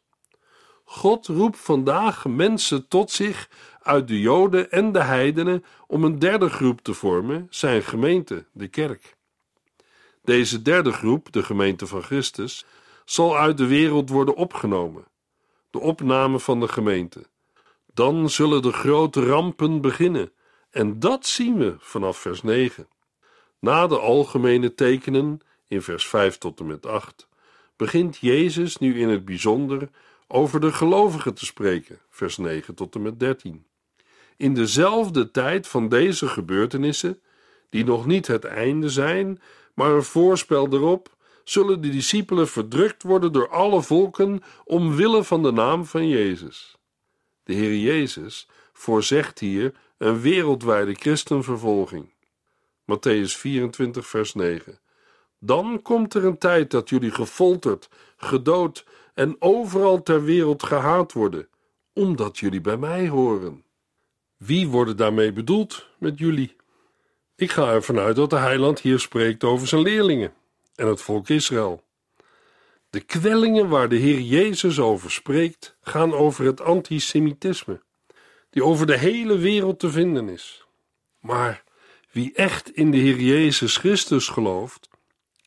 God 0.83 1.27
roept 1.27 1.57
vandaag 1.57 2.25
mensen 2.25 2.87
tot 2.87 3.11
zich 3.11 3.49
uit 3.81 4.07
de 4.07 4.19
Joden 4.19 4.71
en 4.71 4.91
de 4.91 5.03
heidenen 5.03 5.63
om 5.87 6.03
een 6.03 6.19
derde 6.19 6.49
groep 6.49 6.81
te 6.81 6.93
vormen, 6.93 7.47
zijn 7.49 7.81
gemeente, 7.81 8.45
de 8.51 8.67
kerk. 8.67 9.15
Deze 10.23 10.61
derde 10.61 10.91
groep, 10.91 11.31
de 11.31 11.43
gemeente 11.43 11.87
van 11.87 12.01
Christus, 12.01 12.65
zal 13.05 13.37
uit 13.37 13.57
de 13.57 13.67
wereld 13.67 14.09
worden 14.09 14.35
opgenomen. 14.35 15.05
De 15.71 15.79
opname 15.79 16.39
van 16.39 16.59
de 16.59 16.67
gemeente. 16.67 17.25
Dan 17.93 18.29
zullen 18.29 18.61
de 18.61 18.71
grote 18.71 19.25
rampen 19.25 19.81
beginnen, 19.81 20.31
en 20.77 20.99
dat 20.99 21.25
zien 21.25 21.57
we 21.57 21.75
vanaf 21.79 22.17
vers 22.17 22.43
9. 22.43 22.87
Na 23.59 23.87
de 23.87 23.99
algemene 23.99 24.73
tekenen, 24.73 25.39
in 25.67 25.81
vers 25.81 26.07
5 26.07 26.37
tot 26.37 26.59
en 26.59 26.65
met 26.65 26.85
8, 26.85 27.27
begint 27.75 28.17
Jezus 28.17 28.77
nu 28.77 28.99
in 28.99 29.09
het 29.09 29.25
bijzonder 29.25 29.89
over 30.27 30.59
de 30.59 30.71
gelovigen 30.71 31.33
te 31.33 31.45
spreken, 31.45 31.99
vers 32.09 32.37
9 32.37 32.75
tot 32.75 32.95
en 32.95 33.01
met 33.01 33.19
13. 33.19 33.65
In 34.37 34.53
dezelfde 34.53 35.31
tijd 35.31 35.67
van 35.67 35.89
deze 35.89 36.27
gebeurtenissen, 36.27 37.21
die 37.69 37.85
nog 37.85 38.05
niet 38.05 38.27
het 38.27 38.45
einde 38.45 38.89
zijn, 38.89 39.41
maar 39.73 39.91
een 39.91 40.03
voorspel 40.03 40.73
erop, 40.73 41.15
zullen 41.43 41.81
de 41.81 41.89
discipelen 41.89 42.47
verdrukt 42.47 43.03
worden 43.03 43.31
door 43.31 43.49
alle 43.49 43.81
volken 43.81 44.43
omwille 44.65 45.23
van 45.23 45.43
de 45.43 45.51
naam 45.51 45.85
van 45.85 46.07
Jezus. 46.07 46.77
De 47.43 47.53
Heer 47.53 47.77
Jezus 47.77 48.47
voorzegt 48.73 49.39
hier 49.39 49.73
een 49.97 50.21
wereldwijde 50.21 50.93
christenvervolging. 50.93 52.13
Matthäus 52.91 53.37
24, 53.37 54.07
vers 54.07 54.33
9. 54.33 54.79
Dan 55.39 55.81
komt 55.81 56.13
er 56.13 56.25
een 56.25 56.37
tijd 56.37 56.71
dat 56.71 56.89
jullie 56.89 57.11
gefolterd, 57.11 57.89
gedood 58.17 58.85
en 59.13 59.35
overal 59.39 60.03
ter 60.03 60.23
wereld 60.23 60.63
gehaat 60.63 61.13
worden, 61.13 61.49
omdat 61.93 62.37
jullie 62.37 62.61
bij 62.61 62.77
mij 62.77 63.07
horen. 63.07 63.63
Wie 64.37 64.67
worden 64.67 64.97
daarmee 64.97 65.31
bedoeld 65.31 65.87
met 65.97 66.19
jullie? 66.19 66.55
Ik 67.35 67.51
ga 67.51 67.71
ervan 67.71 67.99
uit 67.99 68.15
dat 68.15 68.29
de 68.29 68.35
heiland 68.35 68.79
hier 68.79 68.99
spreekt 68.99 69.43
over 69.43 69.67
zijn 69.67 69.81
leerlingen 69.81 70.33
en 70.75 70.87
het 70.87 71.01
volk 71.01 71.29
Israël. 71.29 71.83
De 72.89 72.99
kwellingen 72.99 73.69
waar 73.69 73.89
de 73.89 73.95
Heer 73.95 74.19
Jezus 74.19 74.79
over 74.79 75.11
spreekt, 75.11 75.77
gaan 75.81 76.13
over 76.13 76.45
het 76.45 76.61
antisemitisme, 76.61 77.81
die 78.49 78.63
over 78.63 78.85
de 78.85 78.97
hele 78.97 79.37
wereld 79.37 79.79
te 79.79 79.89
vinden 79.89 80.29
is. 80.29 80.65
Maar 81.19 81.63
wie 82.11 82.33
echt 82.33 82.71
in 82.71 82.91
de 82.91 82.97
Heer 82.97 83.19
Jezus 83.19 83.77
Christus 83.77 84.27
gelooft, 84.27 84.89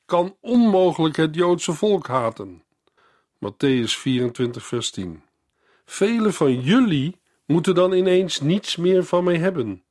kan 0.04 0.36
onmogelijk 0.40 1.16
het 1.16 1.34
Joodse 1.34 1.72
volk 1.72 2.06
haten. 2.06 2.64
Matthäus 3.44 3.98
24, 3.98 4.66
vers 4.66 4.90
10. 4.90 5.22
Velen 5.84 6.32
van 6.32 6.60
jullie 6.60 7.20
moeten 7.46 7.74
dan 7.74 7.92
ineens 7.92 8.40
niets 8.40 8.76
meer 8.76 9.04
van 9.04 9.24
mij 9.24 9.36
hebben. 9.36 9.84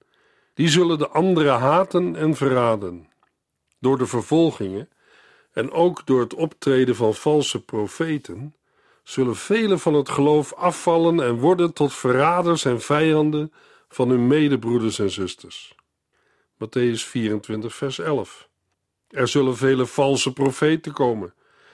Die 0.53 0.69
zullen 0.69 0.97
de 0.97 1.07
anderen 1.07 1.59
haten 1.59 2.15
en 2.15 2.35
verraden. 2.35 3.09
Door 3.79 3.97
de 3.97 4.05
vervolgingen 4.05 4.89
en 5.51 5.71
ook 5.71 6.05
door 6.05 6.19
het 6.19 6.33
optreden 6.33 6.95
van 6.95 7.13
valse 7.13 7.63
profeten 7.63 8.55
zullen 9.09 9.35
velen 9.35 9.79
van 9.79 9.93
het 9.93 10.09
geloof 10.09 10.53
afvallen 10.53 11.19
en 11.19 11.35
worden 11.39 11.73
tot 11.73 11.93
verraders 11.93 12.65
en 12.65 12.81
vijanden 12.81 13.53
van 13.87 14.09
hun 14.09 14.27
medebroeders 14.27 14.99
en 14.99 15.09
zusters. 15.09 15.75
Matthäus 16.53 17.07
24, 17.07 17.75
vers 17.75 17.99
11. 17.99 18.49
Er 19.07 19.27
zullen 19.27 19.57
vele 19.57 19.85
valse 19.85 20.33
profeten 20.33 20.93
komen. 20.93 21.33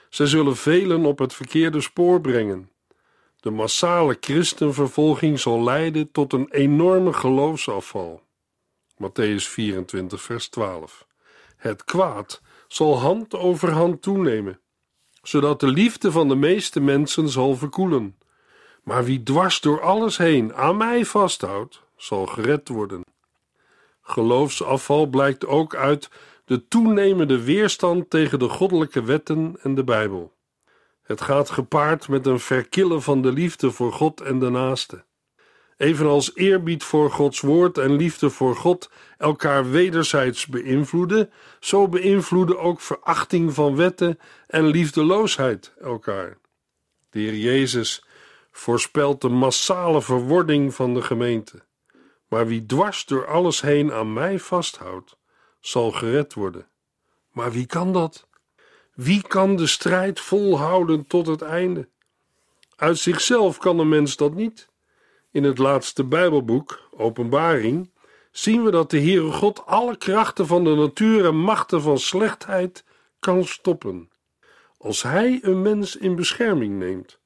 Zij 0.10 0.26
zullen 0.26 0.56
velen 0.56 1.06
op 1.06 1.19
het 1.19 1.34
verkeerde 1.34 1.82
spoor 1.82 2.21
brengen. 2.21 2.71
De 3.39 3.52
massale 3.52 4.17
christenvervolging 4.19 5.39
zal 5.39 5.63
leiden 5.63 6.12
tot 6.12 6.34
een 6.34 6.48
enorme 6.52 7.13
geloofsafval. 7.13 8.21
Matthäus 9.04 9.43
24, 9.48 10.21
vers 10.21 10.48
12. 10.48 11.08
Het 11.58 11.84
kwaad 11.84 12.41
zal 12.67 13.00
hand 13.00 13.36
over 13.36 13.71
hand 13.71 14.02
toenemen, 14.02 14.60
zodat 15.28 15.60
de 15.60 15.68
liefde 15.68 16.12
van 16.12 16.28
de 16.28 16.36
meeste 16.36 16.80
mensen 16.80 17.30
zal 17.30 17.56
verkoelen. 17.56 18.16
Maar 18.84 19.04
wie 19.04 19.24
dwars 19.24 19.62
door 19.62 19.82
alles 19.82 20.18
heen 20.18 20.54
aan 20.54 20.78
mij 20.78 21.06
vasthoudt, 21.06 21.82
zal 21.96 22.26
gered 22.26 22.68
worden. 22.68 23.04
Geloofsafval 24.02 25.06
blijkt 25.06 25.46
ook 25.46 25.76
uit 25.76 26.10
de 26.46 26.68
toenemende 26.68 27.44
weerstand 27.44 28.10
tegen 28.10 28.40
de 28.40 28.50
goddelijke 28.50 29.04
wetten 29.04 29.56
en 29.62 29.76
de 29.76 29.84
Bijbel. 29.84 30.34
Het 31.04 31.22
gaat 31.22 31.50
gepaard 31.50 32.08
met 32.08 32.26
een 32.26 32.40
verkillen 32.40 33.02
van 33.02 33.22
de 33.22 33.32
liefde 33.32 33.72
voor 33.72 33.94
God 33.94 34.22
en 34.22 34.40
de 34.40 34.50
naaste. 34.50 35.04
Evenals 35.78 36.36
eerbied 36.36 36.84
voor 36.84 37.12
Gods 37.12 37.40
woord 37.40 37.78
en 37.78 37.96
liefde 37.96 38.30
voor 38.30 38.56
God 38.56 38.90
elkaar 39.18 39.70
wederzijds 39.70 40.46
beïnvloeden, 40.46 41.32
zo 41.60 41.88
beïnvloeden 41.88 42.60
ook 42.60 42.82
verachting 42.82 43.54
van 43.54 43.76
wetten 43.76 44.20
en 44.48 44.66
liefdeloosheid 44.66 45.74
elkaar. 45.82 46.38
De 47.10 47.20
Heer 47.20 47.36
Jezus 47.36 48.06
voorspelt 48.52 49.22
de 49.22 49.30
massale 49.30 50.02
verwording 50.02 50.74
van 50.74 50.94
de 50.94 51.02
gemeente. 51.02 51.64
Maar 52.28 52.48
wie 52.48 52.66
dwars 52.66 53.06
door 53.06 53.28
alles 53.28 53.62
heen 53.62 53.92
aan 53.94 54.14
mij 54.14 54.40
vasthoudt, 54.40 55.18
zal 55.60 55.92
gered 55.92 56.34
worden. 56.34 56.68
Maar 57.32 57.52
wie 57.52 57.66
kan 57.66 57.94
dat? 57.94 58.28
Wie 58.94 59.22
kan 59.28 59.56
de 59.56 59.68
strijd 59.68 60.20
volhouden 60.20 61.08
tot 61.08 61.28
het 61.28 61.42
einde? 61.42 61.88
Uit 62.76 62.98
zichzelf 62.98 63.58
kan 63.58 63.80
een 63.80 63.90
mens 63.90 64.16
dat 64.16 64.34
niet. 64.34 64.70
In 65.36 65.43
het 65.43 65.58
laatste 65.58 66.04
Bijbelboek, 66.04 66.89
Openbaring, 66.91 67.91
zien 68.32 68.63
we 68.63 68.71
dat 68.71 68.89
de 68.89 69.00
Heere 69.00 69.32
God 69.32 69.65
alle 69.65 69.98
krachten 69.98 70.48
van 70.48 70.63
de 70.63 70.76
natuur 70.76 71.26
en 71.26 71.38
machten 71.38 71.82
van 71.82 71.98
slechtheid 71.98 72.84
kan 73.19 73.45
stoppen. 73.45 74.10
Als 74.78 75.04
Hij 75.04 75.39
een 75.41 75.62
mens 75.62 75.95
in 75.95 76.15
bescherming 76.15 76.80
neemt, 76.80 77.19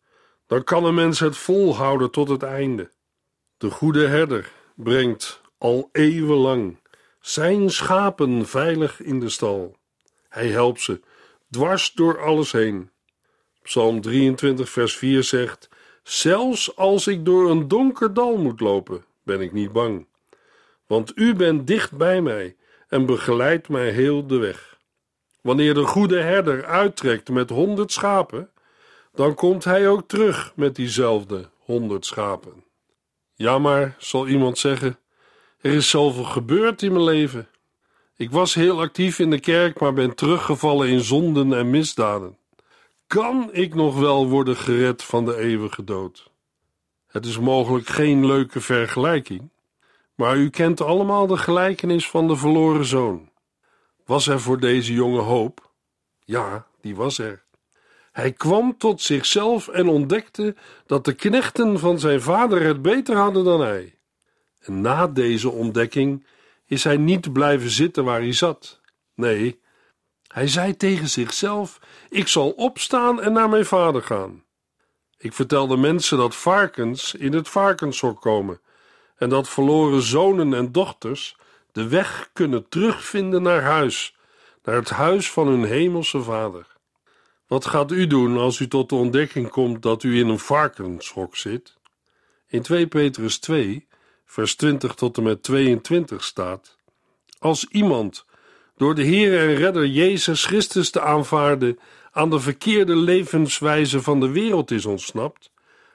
dan 0.48 0.64
kan 0.64 0.86
een 0.86 0.94
mens 0.94 1.20
het 1.20 1.38
volhouden 1.38 2.12
tot 2.12 2.30
het 2.30 2.44
einde. 2.44 2.92
De 3.58 3.70
goede 3.70 4.08
herder 4.08 4.52
brengt 4.76 5.42
al 5.58 5.90
eeuwenlang 5.92 6.80
zijn 7.20 7.70
schapen 7.70 8.48
veilig 8.48 9.02
in 9.02 9.20
de 9.20 9.30
stal. 9.30 9.76
Hij 10.30 10.48
helpt 10.48 10.82
ze 10.82 11.02
dwars 11.50 11.92
door 11.92 12.22
alles 12.22 12.52
heen. 12.52 12.92
Psalm 13.64 14.02
23, 14.02 14.70
vers 14.70 14.98
4 14.98 15.24
zegt: 15.24 15.70
Zelfs 16.10 16.76
als 16.76 17.08
ik 17.08 17.26
door 17.26 17.50
een 17.50 17.68
donker 17.68 18.14
dal 18.14 18.38
moet 18.38 18.60
lopen, 18.60 19.06
ben 19.24 19.42
ik 19.42 19.52
niet 19.52 19.72
bang. 19.72 20.08
Want 20.88 21.12
u 21.16 21.36
bent 21.36 21.68
dicht 21.68 21.98
bij 21.98 22.22
mij 22.22 22.56
en 22.88 23.06
begeleidt 23.06 23.70
mij 23.70 23.90
heel 23.90 24.28
de 24.28 24.38
weg. 24.38 24.78
Wanneer 25.42 25.74
de 25.74 25.84
goede 25.84 26.22
herder 26.22 26.66
uittrekt 26.66 27.30
met 27.30 27.50
honderd 27.50 27.92
schapen, 27.92 28.50
dan 29.14 29.36
komt 29.36 29.64
hij 29.64 29.88
ook 29.90 30.08
terug 30.08 30.54
met 30.56 30.76
diezelfde 30.76 31.50
honderd 31.58 32.06
schapen. 32.06 32.64
Ja, 33.36 33.60
maar, 33.60 33.96
zal 33.98 34.28
iemand 34.28 34.58
zeggen, 34.58 35.00
er 35.62 35.74
is 35.74 35.90
zoveel 35.90 36.24
gebeurd 36.24 36.82
in 36.82 36.92
mijn 36.92 37.04
leven. 37.04 37.48
Ik 38.16 38.32
was 38.32 38.54
heel 38.54 38.82
actief 38.82 39.20
in 39.20 39.30
de 39.30 39.40
kerk, 39.40 39.80
maar 39.80 39.94
ben 39.94 40.16
teruggevallen 40.16 40.88
in 40.88 41.02
zonden 41.02 41.54
en 41.54 41.70
misdaden. 41.70 42.38
Kan 43.10 43.50
ik 43.52 43.76
nog 43.76 44.00
wel 44.00 44.28
worden 44.28 44.56
gered 44.56 45.04
van 45.04 45.26
de 45.26 45.38
eeuwige 45.38 45.84
dood? 45.84 46.32
Het 47.08 47.26
is 47.26 47.40
mogelijk 47.40 47.88
geen 47.88 48.26
leuke 48.26 48.62
vergelijking, 48.62 49.50
maar 50.16 50.38
u 50.38 50.50
kent 50.50 50.82
allemaal 50.82 51.28
de 51.28 51.38
gelijkenis 51.38 52.10
van 52.10 52.28
de 52.28 52.36
verloren 52.36 52.86
zoon. 52.86 53.30
Was 54.06 54.28
er 54.28 54.40
voor 54.40 54.60
deze 54.60 54.94
jonge 54.94 55.20
hoop? 55.20 55.72
Ja, 56.20 56.68
die 56.82 56.96
was 56.96 57.18
er. 57.18 57.44
Hij 58.12 58.32
kwam 58.32 58.78
tot 58.78 59.02
zichzelf 59.02 59.68
en 59.68 59.88
ontdekte 59.88 60.56
dat 60.86 61.06
de 61.06 61.14
knechten 61.14 61.80
van 61.80 62.00
zijn 62.00 62.22
vader 62.22 62.62
het 62.62 62.82
beter 62.82 63.16
hadden 63.16 63.44
dan 63.44 63.62
hij. 63.62 63.98
En 64.60 64.82
na 64.82 65.08
deze 65.08 65.50
ontdekking 65.50 66.26
is 66.66 66.84
hij 66.84 66.98
niet 66.98 67.34
blijven 67.34 67.70
zitten 67.70 68.04
waar 68.04 68.20
hij 68.20 68.34
zat. 68.34 68.82
Nee, 69.16 69.59
hij 70.34 70.48
zei 70.48 70.78
tegen 70.78 71.10
zichzelf: 71.10 71.80
Ik 72.10 72.28
zal 72.28 72.50
opstaan 72.50 73.22
en 73.22 73.34
naar 73.34 73.50
mijn 73.50 73.66
vader 73.66 74.02
gaan. 74.02 74.44
Ik 75.18 75.34
vertelde 75.34 75.78
mensen 75.78 76.18
dat 76.18 76.36
varkens 76.36 77.14
in 77.14 77.34
het 77.34 77.50
varkenshok 77.50 78.22
komen 78.22 78.62
en 79.16 79.30
dat 79.30 79.50
verloren 79.50 80.02
zonen 80.02 80.54
en 80.54 80.72
dochters 80.72 81.36
de 81.72 81.88
weg 81.88 82.30
kunnen 82.34 82.70
terugvinden 82.70 83.42
naar 83.42 83.62
huis, 83.62 84.16
naar 84.64 84.76
het 84.76 84.90
huis 84.90 85.32
van 85.32 85.48
hun 85.48 85.64
hemelse 85.64 86.22
vader. 86.22 86.68
Wat 87.48 87.66
gaat 87.66 87.92
u 87.92 88.08
doen 88.08 88.38
als 88.38 88.60
u 88.60 88.68
tot 88.68 88.90
de 88.90 88.96
ontdekking 88.96 89.50
komt 89.50 89.82
dat 89.82 90.04
u 90.04 90.20
in 90.20 90.28
een 90.28 90.40
varkenshok 90.40 91.36
zit? 91.36 91.78
In 92.48 92.62
2 92.62 92.88
Petrus 92.88 93.40
2, 93.40 93.88
vers 94.26 94.56
20 94.56 94.94
tot 94.94 95.18
en 95.18 95.24
met 95.24 95.44
22 95.44 96.24
staat: 96.24 96.78
Als 97.40 97.66
iemand 97.66 98.26
door 98.80 98.96
de 98.96 99.04
Heer 99.04 99.40
en 99.40 99.56
Redder 99.56 99.88
Jezus 99.88 100.46
Christus 100.46 100.90
te 100.90 101.02
aanvaarden 101.02 101.80
aan 102.12 102.30
de 102.30 102.40
verkeerde 102.40 102.96
levenswijze 102.96 104.02
van 104.02 104.20
de 104.20 104.30
wereld 104.30 104.72
is 104.72 104.86
ontsnapt, 104.86 105.52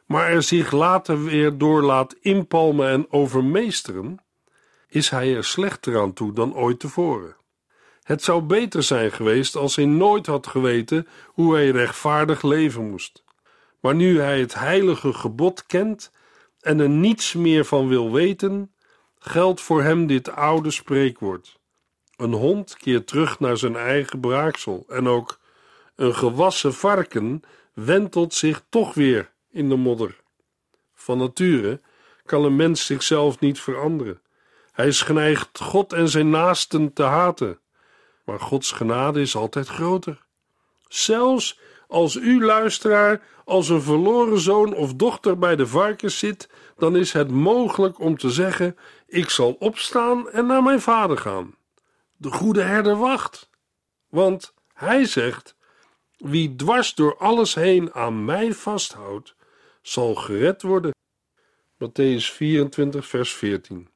maar 0.06 0.28
er 0.30 0.42
zich 0.42 0.70
later 0.70 1.24
weer 1.24 1.58
door 1.58 1.82
laat 1.82 2.14
inpalmen 2.20 2.88
en 2.88 3.06
overmeesteren, 3.10 4.24
is 4.88 5.10
hij 5.10 5.36
er 5.36 5.44
slechter 5.44 6.00
aan 6.00 6.12
toe 6.12 6.32
dan 6.32 6.54
ooit 6.54 6.80
tevoren. 6.80 7.36
Het 8.02 8.22
zou 8.22 8.42
beter 8.42 8.82
zijn 8.82 9.12
geweest 9.12 9.56
als 9.56 9.76
hij 9.76 9.86
nooit 9.86 10.26
had 10.26 10.46
geweten 10.46 11.06
hoe 11.26 11.54
hij 11.54 11.70
rechtvaardig 11.70 12.42
leven 12.42 12.90
moest. 12.90 13.24
Maar 13.80 13.94
nu 13.94 14.20
hij 14.20 14.40
het 14.40 14.54
heilige 14.54 15.12
gebod 15.12 15.66
kent 15.66 16.10
en 16.60 16.80
er 16.80 16.88
niets 16.88 17.34
meer 17.34 17.64
van 17.64 17.88
wil 17.88 18.12
weten, 18.12 18.74
geldt 19.18 19.60
voor 19.60 19.82
hem 19.82 20.06
dit 20.06 20.30
oude 20.30 20.70
spreekwoord. 20.70 21.62
Een 22.16 22.32
hond 22.32 22.76
keert 22.76 23.06
terug 23.06 23.40
naar 23.40 23.56
zijn 23.56 23.76
eigen 23.76 24.20
braaksel 24.20 24.84
en 24.88 25.08
ook 25.08 25.38
een 25.96 26.14
gewassen 26.14 26.74
varken 26.74 27.42
wentelt 27.72 28.34
zich 28.34 28.62
toch 28.68 28.94
weer 28.94 29.32
in 29.50 29.68
de 29.68 29.76
modder. 29.76 30.20
Van 30.94 31.18
nature 31.18 31.80
kan 32.24 32.44
een 32.44 32.56
mens 32.56 32.86
zichzelf 32.86 33.40
niet 33.40 33.60
veranderen. 33.60 34.20
Hij 34.72 34.86
is 34.86 35.02
geneigd 35.02 35.58
God 35.60 35.92
en 35.92 36.08
zijn 36.08 36.30
naasten 36.30 36.92
te 36.92 37.02
haten. 37.02 37.58
Maar 38.24 38.40
Gods 38.40 38.72
genade 38.72 39.20
is 39.20 39.36
altijd 39.36 39.68
groter. 39.68 40.24
Zelfs 40.88 41.58
als 41.88 42.14
u, 42.14 42.44
luisteraar, 42.44 43.22
als 43.44 43.68
een 43.68 43.82
verloren 43.82 44.38
zoon 44.38 44.74
of 44.74 44.94
dochter 44.94 45.38
bij 45.38 45.56
de 45.56 45.66
varkens 45.66 46.18
zit, 46.18 46.48
dan 46.76 46.96
is 46.96 47.12
het 47.12 47.30
mogelijk 47.30 48.00
om 48.00 48.18
te 48.18 48.30
zeggen: 48.30 48.76
Ik 49.06 49.30
zal 49.30 49.56
opstaan 49.58 50.30
en 50.30 50.46
naar 50.46 50.62
mijn 50.62 50.80
vader 50.80 51.18
gaan. 51.18 51.54
De 52.24 52.32
goede 52.32 52.62
herder 52.62 52.96
wacht. 52.96 53.50
Want 54.08 54.54
hij 54.72 55.04
zegt: 55.04 55.56
Wie 56.16 56.56
dwars 56.56 56.94
door 56.94 57.16
alles 57.16 57.54
heen 57.54 57.92
aan 57.92 58.24
mij 58.24 58.52
vasthoudt, 58.52 59.34
zal 59.82 60.14
gered 60.14 60.62
worden. 60.62 60.92
Matthäus 61.74 62.32
24, 62.32 63.06
vers 63.06 63.32
14. 63.32 63.88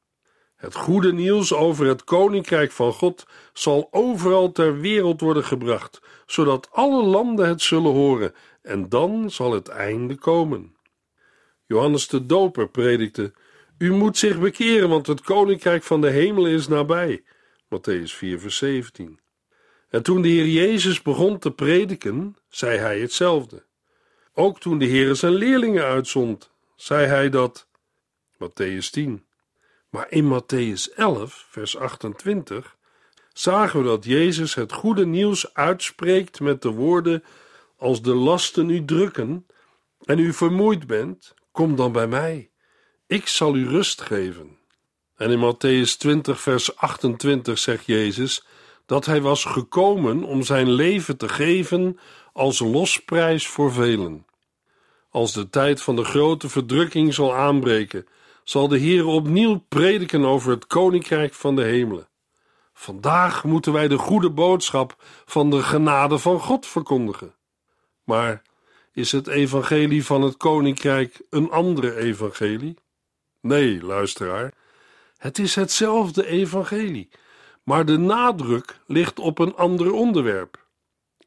Het 0.55 0.75
goede 0.75 1.13
nieuws 1.13 1.53
over 1.53 1.85
het 1.85 2.03
koninkrijk 2.03 2.71
van 2.71 2.93
God 2.93 3.25
zal 3.53 3.87
overal 3.91 4.51
ter 4.51 4.79
wereld 4.79 5.21
worden 5.21 5.43
gebracht, 5.43 6.01
zodat 6.25 6.69
alle 6.71 7.03
landen 7.03 7.47
het 7.47 7.61
zullen 7.61 7.91
horen, 7.91 8.33
en 8.61 8.89
dan 8.89 9.31
zal 9.31 9.51
het 9.51 9.67
einde 9.67 10.15
komen. 10.15 10.75
Johannes 11.65 12.07
de 12.07 12.25
Doper 12.25 12.69
predikte: 12.69 13.33
U 13.77 13.91
moet 13.93 14.17
zich 14.17 14.39
bekeren, 14.39 14.89
want 14.89 15.07
het 15.07 15.21
koninkrijk 15.21 15.83
van 15.83 16.01
de 16.01 16.09
hemel 16.09 16.47
is 16.47 16.67
nabij. 16.67 17.23
Matthäus 17.69 18.13
4, 18.13 18.39
vers 18.39 18.57
17. 18.57 19.19
En 19.89 20.03
toen 20.03 20.21
de 20.21 20.27
Heer 20.27 20.47
Jezus 20.47 21.01
begon 21.01 21.39
te 21.39 21.51
prediken, 21.51 22.35
zei 22.49 22.77
hij 22.77 22.99
hetzelfde. 22.99 23.65
Ook 24.33 24.59
toen 24.59 24.77
de 24.77 24.85
Heer 24.85 25.15
zijn 25.15 25.33
leerlingen 25.33 25.83
uitzond, 25.83 26.51
zei 26.75 27.05
hij 27.05 27.29
dat. 27.29 27.67
Matthäus 28.33 28.89
10. 28.91 29.25
Maar 29.89 30.11
in 30.11 30.25
Matthäus 30.25 30.95
11, 30.95 31.47
vers 31.49 31.77
28, 31.77 32.77
zagen 33.33 33.79
we 33.79 33.85
dat 33.85 34.05
Jezus 34.05 34.53
het 34.53 34.73
goede 34.73 35.05
nieuws 35.05 35.53
uitspreekt 35.53 36.39
met 36.39 36.61
de 36.61 36.69
woorden: 36.69 37.23
Als 37.77 38.01
de 38.01 38.13
lasten 38.13 38.69
u 38.69 38.85
drukken 38.85 39.45
en 40.03 40.19
u 40.19 40.33
vermoeid 40.33 40.87
bent, 40.87 41.33
kom 41.51 41.75
dan 41.75 41.91
bij 41.91 42.07
mij. 42.07 42.51
Ik 43.07 43.27
zal 43.27 43.55
u 43.55 43.67
rust 43.67 44.01
geven. 44.01 44.58
En 45.19 45.31
in 45.31 45.39
Matthäus 45.39 45.97
20, 45.97 46.41
vers 46.41 46.75
28 46.75 47.59
zegt 47.59 47.85
Jezus 47.85 48.45
dat 48.85 49.05
hij 49.05 49.21
was 49.21 49.45
gekomen 49.45 50.23
om 50.23 50.43
zijn 50.43 50.71
leven 50.71 51.17
te 51.17 51.29
geven 51.29 51.99
als 52.33 52.59
losprijs 52.59 53.47
voor 53.47 53.73
velen. 53.73 54.25
Als 55.09 55.33
de 55.33 55.49
tijd 55.49 55.81
van 55.81 55.95
de 55.95 56.03
grote 56.03 56.49
verdrukking 56.49 57.13
zal 57.13 57.35
aanbreken, 57.35 58.07
zal 58.43 58.67
de 58.67 58.77
Heer 58.77 59.05
opnieuw 59.05 59.63
prediken 59.69 60.25
over 60.25 60.51
het 60.51 60.67
koninkrijk 60.67 61.33
van 61.33 61.55
de 61.55 61.63
hemelen. 61.63 62.07
Vandaag 62.73 63.43
moeten 63.43 63.73
wij 63.73 63.87
de 63.87 63.97
goede 63.97 64.29
boodschap 64.29 64.95
van 65.25 65.49
de 65.49 65.63
genade 65.63 66.17
van 66.17 66.39
God 66.39 66.65
verkondigen. 66.65 67.35
Maar 68.03 68.41
is 68.93 69.11
het 69.11 69.27
evangelie 69.27 70.05
van 70.05 70.21
het 70.21 70.37
koninkrijk 70.37 71.21
een 71.29 71.51
andere 71.51 71.95
evangelie? 71.95 72.77
Nee, 73.41 73.83
luisteraar, 73.83 74.53
het 75.19 75.39
is 75.39 75.55
hetzelfde 75.55 76.27
evangelie, 76.27 77.09
maar 77.63 77.85
de 77.85 77.97
nadruk 77.97 78.79
ligt 78.87 79.19
op 79.19 79.39
een 79.39 79.55
ander 79.55 79.93
onderwerp. 79.93 80.67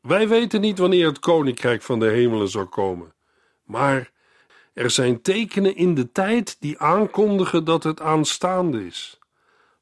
Wij 0.00 0.28
weten 0.28 0.60
niet 0.60 0.78
wanneer 0.78 1.06
het 1.06 1.18
koninkrijk 1.18 1.82
van 1.82 1.98
de 1.98 2.06
hemelen 2.06 2.48
zal 2.48 2.66
komen, 2.66 3.14
maar 3.64 4.10
er 4.72 4.90
zijn 4.90 5.22
tekenen 5.22 5.76
in 5.76 5.94
de 5.94 6.12
tijd 6.12 6.56
die 6.60 6.78
aankondigen 6.78 7.64
dat 7.64 7.82
het 7.82 8.00
aanstaande 8.00 8.86
is. 8.86 9.18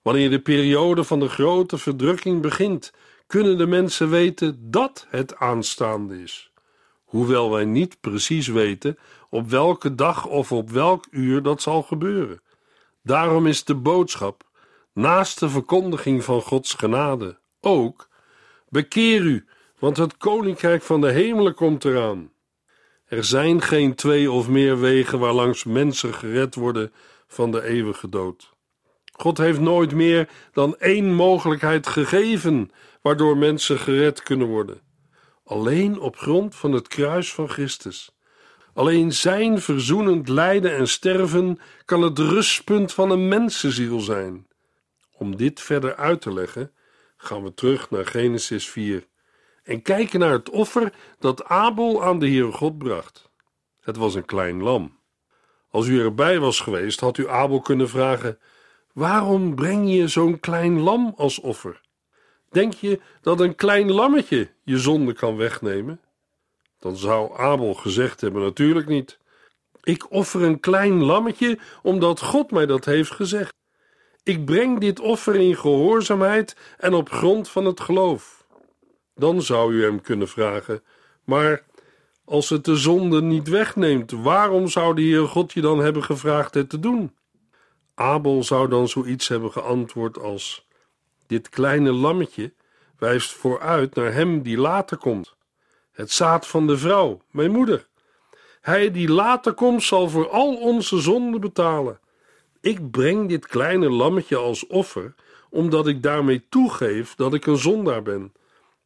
Wanneer 0.02 0.30
de 0.30 0.40
periode 0.40 1.04
van 1.04 1.20
de 1.20 1.28
grote 1.28 1.78
verdrukking 1.78 2.42
begint, 2.42 2.92
kunnen 3.26 3.58
de 3.58 3.66
mensen 3.66 4.10
weten 4.10 4.70
dat 4.70 5.06
het 5.08 5.36
aanstaande 5.36 6.22
is. 6.22 6.52
Hoewel 7.04 7.50
wij 7.50 7.64
niet 7.64 8.00
precies 8.00 8.46
weten 8.46 8.98
op 9.28 9.50
welke 9.50 9.94
dag 9.94 10.26
of 10.26 10.52
op 10.52 10.70
welk 10.70 11.06
uur 11.10 11.42
dat 11.42 11.62
zal 11.62 11.82
gebeuren. 11.82 12.40
Daarom 13.02 13.46
is 13.46 13.64
de 13.64 13.74
boodschap, 13.74 14.42
naast 14.92 15.38
de 15.38 15.48
verkondiging 15.48 16.24
van 16.24 16.42
Gods 16.42 16.74
genade, 16.74 17.38
ook: 17.60 18.08
bekeer 18.68 19.22
u, 19.22 19.46
want 19.78 19.96
het 19.96 20.16
koninkrijk 20.16 20.82
van 20.82 21.00
de 21.00 21.10
hemelen 21.10 21.54
komt 21.54 21.84
eraan. 21.84 22.32
Er 23.04 23.24
zijn 23.24 23.62
geen 23.62 23.94
twee 23.94 24.30
of 24.30 24.48
meer 24.48 24.80
wegen 24.80 25.18
waarlangs 25.18 25.64
mensen 25.64 26.14
gered 26.14 26.54
worden 26.54 26.92
van 27.26 27.50
de 27.50 27.62
eeuwige 27.62 28.08
dood. 28.08 28.52
God 29.12 29.38
heeft 29.38 29.60
nooit 29.60 29.94
meer 29.94 30.28
dan 30.52 30.76
één 30.78 31.14
mogelijkheid 31.14 31.86
gegeven 31.86 32.70
waardoor 33.02 33.36
mensen 33.36 33.78
gered 33.78 34.22
kunnen 34.22 34.46
worden. 34.46 34.80
Alleen 35.44 36.00
op 36.00 36.16
grond 36.16 36.56
van 36.56 36.72
het 36.72 36.88
kruis 36.88 37.32
van 37.32 37.48
Christus. 37.48 38.10
Alleen 38.74 39.12
zijn 39.12 39.60
verzoenend 39.60 40.28
lijden 40.28 40.76
en 40.76 40.88
sterven 40.88 41.58
kan 41.84 42.02
het 42.02 42.18
rustpunt 42.18 42.92
van 42.92 43.10
een 43.10 43.28
mensenziel 43.28 44.00
zijn. 44.00 44.46
Om 45.12 45.36
dit 45.36 45.60
verder 45.60 45.96
uit 45.96 46.20
te 46.20 46.32
leggen, 46.32 46.72
gaan 47.16 47.42
we 47.42 47.54
terug 47.54 47.90
naar 47.90 48.06
Genesis 48.06 48.68
4 48.68 49.06
en 49.62 49.82
kijken 49.82 50.20
naar 50.20 50.32
het 50.32 50.50
offer 50.50 50.92
dat 51.18 51.44
Abel 51.44 52.04
aan 52.04 52.18
de 52.18 52.26
Heere 52.26 52.52
God 52.52 52.78
bracht. 52.78 53.30
Het 53.80 53.96
was 53.96 54.14
een 54.14 54.24
klein 54.24 54.62
lam. 54.62 54.98
Als 55.70 55.86
u 55.86 56.00
erbij 56.00 56.38
was 56.40 56.60
geweest, 56.60 57.00
had 57.00 57.18
u 57.18 57.28
Abel 57.28 57.60
kunnen 57.60 57.88
vragen: 57.88 58.38
Waarom 58.92 59.54
breng 59.54 59.92
je 59.92 60.08
zo'n 60.08 60.40
klein 60.40 60.80
lam 60.80 61.14
als 61.16 61.40
offer? 61.40 61.80
Denk 62.50 62.72
je 62.72 63.00
dat 63.20 63.40
een 63.40 63.54
klein 63.54 63.90
lammetje 63.90 64.50
je 64.64 64.78
zonde 64.78 65.12
kan 65.12 65.36
wegnemen? 65.36 66.00
Dan 66.80 66.96
zou 66.96 67.36
Abel 67.38 67.74
gezegd 67.74 68.20
hebben: 68.20 68.42
Natuurlijk 68.42 68.88
niet. 68.88 69.18
Ik 69.82 70.10
offer 70.10 70.42
een 70.42 70.60
klein 70.60 71.04
lammetje 71.04 71.58
omdat 71.82 72.20
God 72.20 72.50
mij 72.50 72.66
dat 72.66 72.84
heeft 72.84 73.10
gezegd. 73.10 73.54
Ik 74.22 74.44
breng 74.44 74.80
dit 74.80 75.00
offer 75.00 75.34
in 75.34 75.56
gehoorzaamheid 75.56 76.56
en 76.78 76.94
op 76.94 77.10
grond 77.10 77.48
van 77.48 77.64
het 77.64 77.80
geloof. 77.80 78.44
Dan 79.14 79.42
zou 79.42 79.74
u 79.74 79.82
hem 79.82 80.00
kunnen 80.00 80.28
vragen: 80.28 80.82
Maar 81.24 81.64
als 82.24 82.48
het 82.48 82.64
de 82.64 82.76
zonde 82.76 83.22
niet 83.22 83.48
wegneemt, 83.48 84.10
waarom 84.10 84.68
zou 84.68 84.94
de 84.94 85.02
Heer 85.02 85.26
God 85.26 85.52
je 85.52 85.60
dan 85.60 85.78
hebben 85.78 86.04
gevraagd 86.04 86.54
het 86.54 86.68
te 86.68 86.80
doen? 86.80 87.16
Abel 87.94 88.44
zou 88.44 88.68
dan 88.68 88.88
zoiets 88.88 89.28
hebben 89.28 89.52
geantwoord 89.52 90.18
als: 90.18 90.66
Dit 91.26 91.48
kleine 91.48 91.92
lammetje 91.92 92.52
wijst 92.98 93.32
vooruit 93.32 93.94
naar 93.94 94.12
hem 94.12 94.42
die 94.42 94.58
later 94.58 94.96
komt. 94.96 95.38
Het 96.00 96.12
zaad 96.12 96.46
van 96.46 96.66
de 96.66 96.78
vrouw, 96.78 97.22
mijn 97.30 97.50
moeder. 97.50 97.86
Hij 98.60 98.90
die 98.90 99.08
later 99.08 99.52
komt, 99.52 99.82
zal 99.82 100.08
voor 100.08 100.28
al 100.28 100.56
onze 100.56 101.00
zonden 101.00 101.40
betalen. 101.40 102.00
Ik 102.60 102.90
breng 102.90 103.28
dit 103.28 103.46
kleine 103.46 103.90
lammetje 103.90 104.36
als 104.36 104.66
offer, 104.66 105.14
omdat 105.50 105.86
ik 105.86 106.02
daarmee 106.02 106.46
toegeef 106.48 107.14
dat 107.14 107.34
ik 107.34 107.46
een 107.46 107.56
zondaar 107.56 108.02
ben 108.02 108.32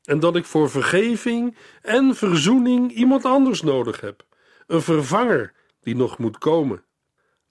en 0.04 0.20
dat 0.20 0.36
ik 0.36 0.44
voor 0.44 0.70
vergeving 0.70 1.56
en 1.82 2.14
verzoening 2.14 2.92
iemand 2.92 3.24
anders 3.24 3.62
nodig 3.62 4.00
heb, 4.00 4.24
een 4.66 4.82
vervanger 4.82 5.52
die 5.80 5.96
nog 5.96 6.18
moet 6.18 6.38
komen. 6.38 6.84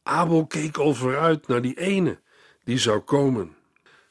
Abel 0.03 0.45
keek 0.45 0.77
al 0.77 0.93
vooruit 0.93 1.47
naar 1.47 1.61
die 1.61 1.79
ene 1.79 2.19
die 2.63 2.77
zou 2.77 2.99
komen. 2.99 3.55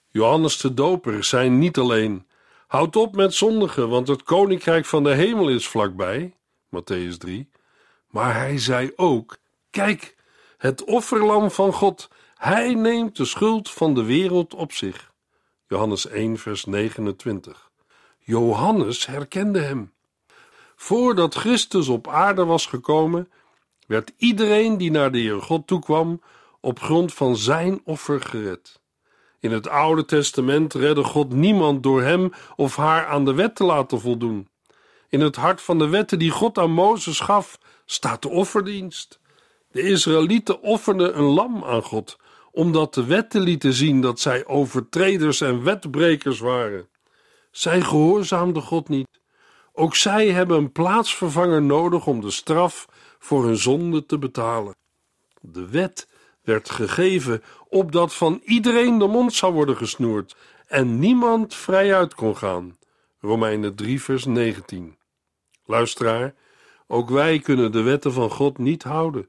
Johannes 0.09 0.57
de 0.57 0.75
Doper 0.75 1.25
zei 1.25 1.49
niet 1.49 1.79
alleen: 1.79 2.27
Houd 2.73 2.97
op 2.97 3.15
met 3.15 3.35
zondigen, 3.35 3.89
want 3.89 4.09
het 4.09 4.23
koninkrijk 4.23 4.85
van 4.85 5.05
de 5.05 5.15
hemel 5.15 5.49
is 5.49 5.69
vlakbij. 5.69 6.37
Matthäus 6.77 7.17
3. 7.19 7.51
Maar 8.09 8.35
hij 8.35 8.59
zei 8.59 8.93
ook: 8.97 9.37
Kijk, 9.71 10.17
het 10.59 10.85
offerlam 10.85 11.51
van 11.51 11.73
God, 11.73 12.09
hij 12.35 12.75
neemt 12.75 13.17
de 13.17 13.25
schuld 13.25 13.71
van 13.71 13.95
de 13.95 14.05
wereld 14.05 14.55
op 14.55 14.73
zich. 14.73 15.13
Johannes 15.69 16.07
1, 16.07 16.39
vers 16.39 16.65
29. 16.65 17.71
Johannes 18.19 19.07
herkende 19.07 19.61
hem. 19.61 19.93
Voordat 20.77 21.35
Christus 21.35 21.89
op 21.89 22.09
aarde 22.09 22.45
was 22.45 22.67
gekomen, 22.67 23.33
werd 23.87 24.13
iedereen 24.17 24.79
die 24.79 24.91
naar 24.91 25.13
de 25.13 25.19
Heer 25.19 25.43
God 25.43 25.67
toekwam, 25.67 26.21
op 26.61 26.81
grond 26.81 27.15
van 27.15 27.37
zijn 27.37 27.81
offer 27.85 28.21
gered. 28.21 28.82
In 29.43 29.53
het 29.53 29.69
Oude 29.69 30.05
Testament 30.05 30.75
redde 30.75 31.05
God 31.05 31.33
niemand 31.33 31.83
door 31.83 32.03
hem 32.03 32.33
of 32.57 32.77
haar 32.77 33.07
aan 33.07 33.25
de 33.25 33.35
wet 33.35 33.55
te 33.55 33.65
laten 33.65 34.01
voldoen. 34.01 34.49
In 35.09 35.21
het 35.21 35.37
hart 35.37 35.61
van 35.61 35.79
de 35.79 35.89
wetten 35.89 36.19
die 36.19 36.31
God 36.31 36.59
aan 36.59 36.71
Mozes 36.71 37.21
gaf, 37.21 37.59
staat 37.85 38.23
de 38.23 38.29
offerdienst. 38.29 39.21
De 39.71 39.83
Israëlieten 39.83 40.61
offerden 40.61 41.19
een 41.19 41.25
lam 41.25 41.65
aan 41.65 41.83
God, 41.83 42.19
omdat 42.51 42.95
de 42.95 43.05
wetten 43.05 43.41
lieten 43.41 43.73
zien 43.73 44.01
dat 44.01 44.21
zij 44.21 44.47
overtreders 44.47 45.41
en 45.41 45.63
wetbrekers 45.63 46.41
waren. 46.41 46.89
Zij 47.51 47.81
gehoorzaamden 47.81 48.63
God 48.63 48.89
niet. 48.89 49.21
Ook 49.73 49.97
zij 49.97 50.29
hebben 50.29 50.57
een 50.57 50.73
plaatsvervanger 50.73 51.63
nodig 51.63 52.07
om 52.07 52.21
de 52.21 52.31
straf 52.31 52.87
voor 53.19 53.45
hun 53.45 53.59
zonde 53.59 54.07
te 54.07 54.19
betalen. 54.19 54.75
De 55.41 55.69
wet 55.69 56.09
werd 56.43 56.71
gegeven 56.71 57.43
opdat 57.69 58.15
van 58.15 58.41
iedereen 58.45 58.99
de 58.99 59.07
mond 59.07 59.33
zou 59.35 59.53
worden 59.53 59.77
gesnoerd 59.77 60.37
en 60.67 60.99
niemand 60.99 61.55
vrijuit 61.55 62.15
kon 62.15 62.37
gaan. 62.37 62.77
Romeinen 63.21 63.75
3, 63.75 64.03
vers 64.03 64.25
19. 64.25 64.97
Luisteraar, 65.65 66.35
ook 66.87 67.11
wij 67.11 67.39
kunnen 67.39 67.73
de 67.73 67.83
wetten 67.83 68.13
van 68.13 68.31
God 68.31 68.59
niet 68.59 68.83
houden. 68.83 69.29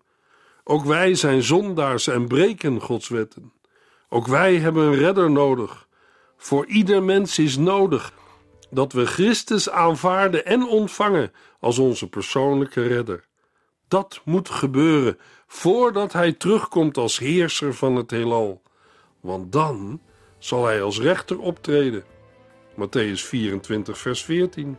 Ook 0.63 0.86
wij 0.86 1.15
zijn 1.15 1.43
zondaars 1.43 2.08
en 2.08 2.28
breken 2.28 2.82
Gods 2.82 3.08
wetten. 3.08 3.54
Ook 4.10 4.28
wij 4.28 4.56
hebben 4.58 4.86
een 4.86 4.95
redder 4.95 5.32
nodig. 5.32 5.88
Voor 6.38 6.65
ieder 6.65 7.04
mens 7.04 7.39
is 7.39 7.58
nodig 7.58 8.13
dat 8.69 8.93
we 8.93 9.06
Christus 9.06 9.69
aanvaarden 9.69 10.45
en 10.45 10.67
ontvangen 10.67 11.32
als 11.60 11.80
onze 11.80 12.10
persoonlijke 12.10 12.88
redder. 12.88 13.28
Dat 13.94 14.22
moet 14.24 14.50
gebeuren 14.50 15.18
voordat 15.48 16.14
hij 16.14 16.32
terugkomt 16.32 16.98
als 16.98 17.20
heerser 17.20 17.74
van 17.74 17.96
het 17.96 18.12
heelal, 18.12 18.62
want 19.20 19.52
dan 19.52 20.02
zal 20.38 20.66
hij 20.66 20.82
als 20.82 21.00
rechter 21.00 21.40
optreden. 21.40 22.04
Matthäus 22.76 23.22
24, 23.26 23.98
vers 23.98 24.24
14. 24.24 24.78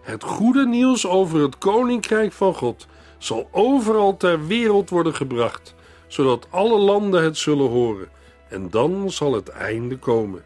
Het 0.00 0.24
goede 0.24 0.66
nieuws 0.66 1.06
over 1.06 1.40
het 1.40 1.58
koninkrijk 1.58 2.32
van 2.32 2.54
God 2.54 2.86
zal 3.18 3.48
overal 3.52 4.16
ter 4.16 4.46
wereld 4.46 4.90
worden 4.90 5.14
gebracht, 5.14 5.74
zodat 6.06 6.46
alle 6.50 6.78
landen 6.78 7.22
het 7.22 7.36
zullen 7.36 7.70
horen, 7.70 8.08
en 8.48 8.70
dan 8.70 9.10
zal 9.10 9.32
het 9.32 9.48
einde 9.48 9.98
komen. 9.98 10.44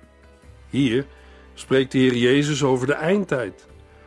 Hier 0.68 1.06
spreekt 1.54 1.92
de 1.92 1.98
Heer 1.98 2.16
Jezus 2.16 2.62
over 2.62 2.86
de 2.86 2.92
eindtijd. 2.92 3.66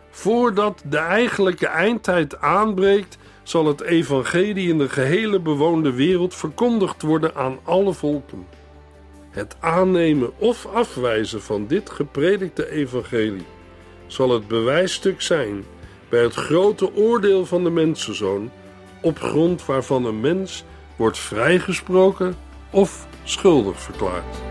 Voordat 0.10 0.84
de 0.86 0.98
eigenlijke 0.98 1.68
eindtijd 1.68 2.40
aanbreekt, 2.40 3.18
zal 3.44 3.66
het 3.66 3.82
evangelie 3.82 4.70
in 4.70 4.78
de 4.78 4.90
gehele 4.90 5.40
bewoonde 5.40 5.94
wereld 5.94 6.36
verkondigd 6.36 7.02
worden 7.02 7.36
aan 7.36 7.60
alle 7.64 7.94
volken. 7.94 8.48
Het 9.30 9.56
aannemen 9.60 10.32
of 10.38 10.66
afwijzen 10.66 11.42
van 11.42 11.68
dit 11.68 11.90
gepredikte 11.90 12.70
evangelie 12.70 13.46
zal 14.08 14.30
het 14.30 14.48
bewijsstuk 14.48 15.22
zijn 15.22 15.64
bij 16.10 16.22
het 16.22 16.34
grote 16.34 16.96
oordeel 16.96 17.46
van 17.46 17.64
de 17.64 17.70
mensenzoon, 17.70 18.52
op 19.02 19.20
grond 19.20 19.66
waarvan 19.66 20.06
een 20.06 20.20
mens 20.20 20.64
wordt 20.96 21.18
vrijgesproken 21.18 22.36
of 22.72 23.08
schuldig 23.24 23.80
verklaard. 23.80 24.51